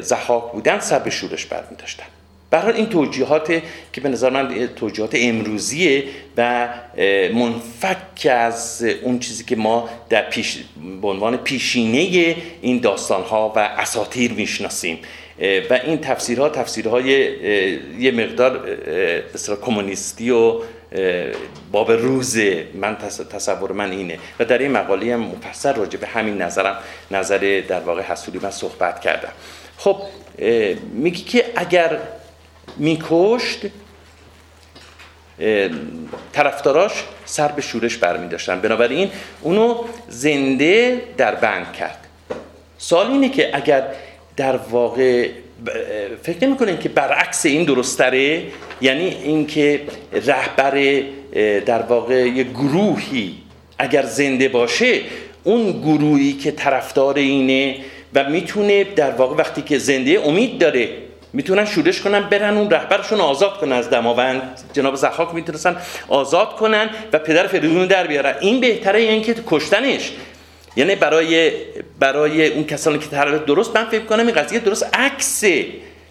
زحاک 0.00 0.52
بودن 0.52 0.80
سر 0.80 0.98
به 0.98 1.10
شورش 1.10 1.46
برمیداشتن. 1.46 2.04
برای 2.50 2.76
این 2.76 2.86
توجیهات 2.86 3.62
که 3.92 4.00
به 4.00 4.08
نظر 4.08 4.30
من 4.30 4.68
توجیهات 4.76 5.14
امروزیه 5.14 6.04
و 6.36 6.68
منفک 7.34 8.26
از 8.30 8.84
اون 9.02 9.18
چیزی 9.18 9.44
که 9.44 9.56
ما 9.56 9.88
در 10.08 10.22
پیش 10.22 10.58
به 11.02 11.08
عنوان 11.08 11.36
پیشینه 11.36 12.36
این 12.62 12.78
داستان 12.78 13.22
ها 13.22 13.52
و 13.56 13.58
اساطیر 13.58 14.32
می‌شناسیم. 14.32 14.98
و 15.70 15.80
این 15.84 15.98
تفسیرها 15.98 16.48
تفسیرهای 16.48 17.10
یه 17.98 18.10
مقدار 18.10 18.76
کمونیستی 19.62 20.30
و 20.30 20.60
باب 21.72 21.92
روز 21.92 22.38
من 22.74 22.96
تصور 23.30 23.72
من 23.72 23.90
اینه. 23.90 24.18
و 24.38 24.44
در 24.44 24.58
این 24.58 24.72
مقاله 24.72 25.14
هم 25.14 25.20
مفصل 25.20 25.74
راجع 25.74 25.98
به 25.98 26.06
همین 26.06 26.42
نظرم 26.42 26.78
نظر 27.10 27.62
در 27.68 27.80
واقع 27.80 28.02
حسولی 28.02 28.38
من 28.42 28.50
صحبت 28.50 29.00
کردم. 29.00 29.32
خب 29.76 29.96
میگی 30.92 31.22
که 31.22 31.44
اگر 31.56 31.98
میکشت 32.76 33.60
طرفداراش 36.32 36.92
سر 37.24 37.48
به 37.48 37.62
شورش 37.62 37.96
برمی 37.96 38.28
داشتن 38.28 38.60
بنابراین 38.60 39.10
اونو 39.42 39.84
زنده 40.08 41.02
در 41.16 41.34
بند 41.34 41.72
کرد. 41.72 42.06
سوال 42.78 43.06
اینه 43.06 43.28
که 43.28 43.56
اگر 43.56 43.88
در 44.36 44.56
واقع 44.56 45.28
فکر 46.22 46.46
نمی 46.46 46.78
که 46.78 46.88
برعکس 46.88 47.46
این 47.46 47.64
درستره؟ 47.64 48.42
یعنی 48.80 49.16
اینکه 49.24 49.80
رهبر 50.26 51.02
در 51.66 51.82
واقع 51.82 52.28
یه 52.28 52.44
گروهی 52.44 53.34
اگر 53.78 54.02
زنده 54.02 54.48
باشه 54.48 55.00
اون 55.44 55.72
گروهی 55.72 56.32
که 56.32 56.50
طرفدار 56.50 57.16
اینه 57.16 57.76
و 58.14 58.30
می‌تونه 58.30 58.84
در 58.84 59.10
واقع 59.10 59.36
وقتی 59.36 59.62
که 59.62 59.78
زنده 59.78 60.20
امید 60.24 60.58
داره 60.58 60.88
می‌تونن 61.32 61.64
شورش 61.64 62.00
کنن 62.00 62.20
برن 62.20 62.56
اون 62.56 62.70
رهبرشون 62.70 63.20
آزاد 63.20 63.56
کنن 63.58 63.72
از 63.72 63.90
دماوند 63.90 64.42
جناب 64.72 64.94
زحاک 64.94 65.34
می‌تونستن 65.34 65.76
آزاد 66.08 66.56
کنن 66.56 66.90
و 67.12 67.18
پدر 67.18 67.46
فریدون 67.46 67.86
در 67.86 68.06
بیارن. 68.06 68.34
این 68.40 68.60
بهتره 68.60 69.02
یعنی 69.02 69.20
که 69.20 69.34
کشتنش. 69.46 70.12
یعنی 70.78 70.94
برای 70.94 71.52
برای 71.98 72.48
اون 72.48 72.64
کسانی 72.64 72.98
که 72.98 73.06
طرف 73.06 73.44
درست 73.44 73.76
من 73.76 73.84
فکر 73.84 74.04
کنم 74.04 74.26
این 74.26 74.34
قضیه 74.34 74.58
درست 74.58 74.86
عکسه. 74.94 75.66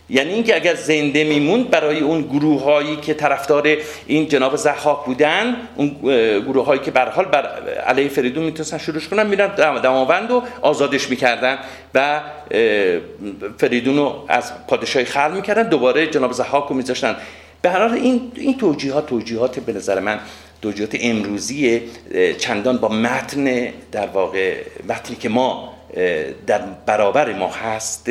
یعنی 0.09 0.33
اینکه 0.33 0.55
اگر 0.55 0.75
زنده 0.75 1.23
میموند 1.23 1.69
برای 1.69 1.99
اون 1.99 2.21
گروه 2.21 2.63
هایی 2.63 2.95
که 2.95 3.13
طرفدار 3.13 3.77
این 4.07 4.27
جناب 4.27 4.55
زحاک 4.55 5.05
بودن 5.05 5.55
اون 5.75 5.89
گروه 6.41 6.65
هایی 6.65 6.81
که 6.81 6.91
بر 6.91 7.09
حال 7.09 7.25
بر 7.25 7.45
علیه 7.87 8.07
فریدون 8.07 8.43
می‌تونستن 8.43 8.77
شروع 8.77 8.99
کنن 8.99 9.27
میرن 9.27 9.55
دماوند 9.81 10.31
و 10.31 10.43
آزادش 10.61 11.09
می‌کردن 11.09 11.57
و 11.93 12.21
فریدون 13.57 13.97
رو 13.97 14.25
از 14.27 14.51
پادشاهی 14.67 15.05
خلق 15.05 15.33
می‌کردن 15.35 15.69
دوباره 15.69 16.07
جناب 16.07 16.31
زحاک 16.31 16.67
رو 16.69 16.75
میذاشتن. 16.75 17.15
به 17.61 17.69
هر 17.69 17.79
حال 17.79 17.93
این 17.93 18.31
این 18.35 18.57
توجیهات 18.57 19.07
توجیهات 19.07 19.59
به 19.59 19.73
نظر 19.73 19.99
من 19.99 20.19
توجیهات 20.61 20.97
امروزی 21.01 21.81
چندان 22.37 22.77
با 22.77 22.87
متن 22.87 23.67
در 23.91 24.07
واقع 24.07 24.55
متنی 24.89 25.15
که 25.15 25.29
ما 25.29 25.73
در 26.47 26.61
برابر 26.85 27.33
ما 27.33 27.47
هست 27.47 28.09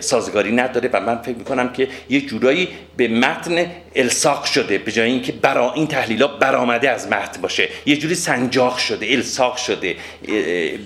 سازگاری 0.00 0.52
نداره 0.52 0.90
و 0.92 1.00
من 1.00 1.22
فکر 1.22 1.36
می‌کنم 1.36 1.72
که 1.72 1.88
یه 2.10 2.20
جورایی 2.20 2.68
به 2.96 3.08
متن 3.08 3.66
الساق 3.96 4.44
شده 4.44 4.78
به 4.78 4.92
جای 4.92 5.10
اینکه 5.10 5.32
برا 5.32 5.72
این 5.72 5.86
تحلیل 5.86 6.26
برآمده 6.26 6.90
از 6.90 7.08
متن 7.08 7.40
باشه. 7.40 7.68
یه 7.86 7.96
جوری 7.96 8.14
سنجاق 8.14 8.76
شده 8.76 9.06
الساق 9.06 9.56
شده. 9.56 9.96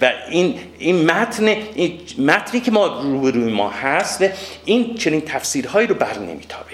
و 0.01 0.13
این 0.31 0.55
این 0.79 1.05
متن 1.05 1.49
این 1.75 1.99
متنی 2.19 2.61
که 2.61 2.71
ما 2.71 2.87
روبروی 2.87 3.53
ما 3.53 3.71
هست 3.71 4.25
این 4.65 4.95
چنین 4.95 5.21
تفسیرهایی 5.21 5.87
رو 5.87 5.95
بر 5.95 6.19
نمیتابه. 6.19 6.65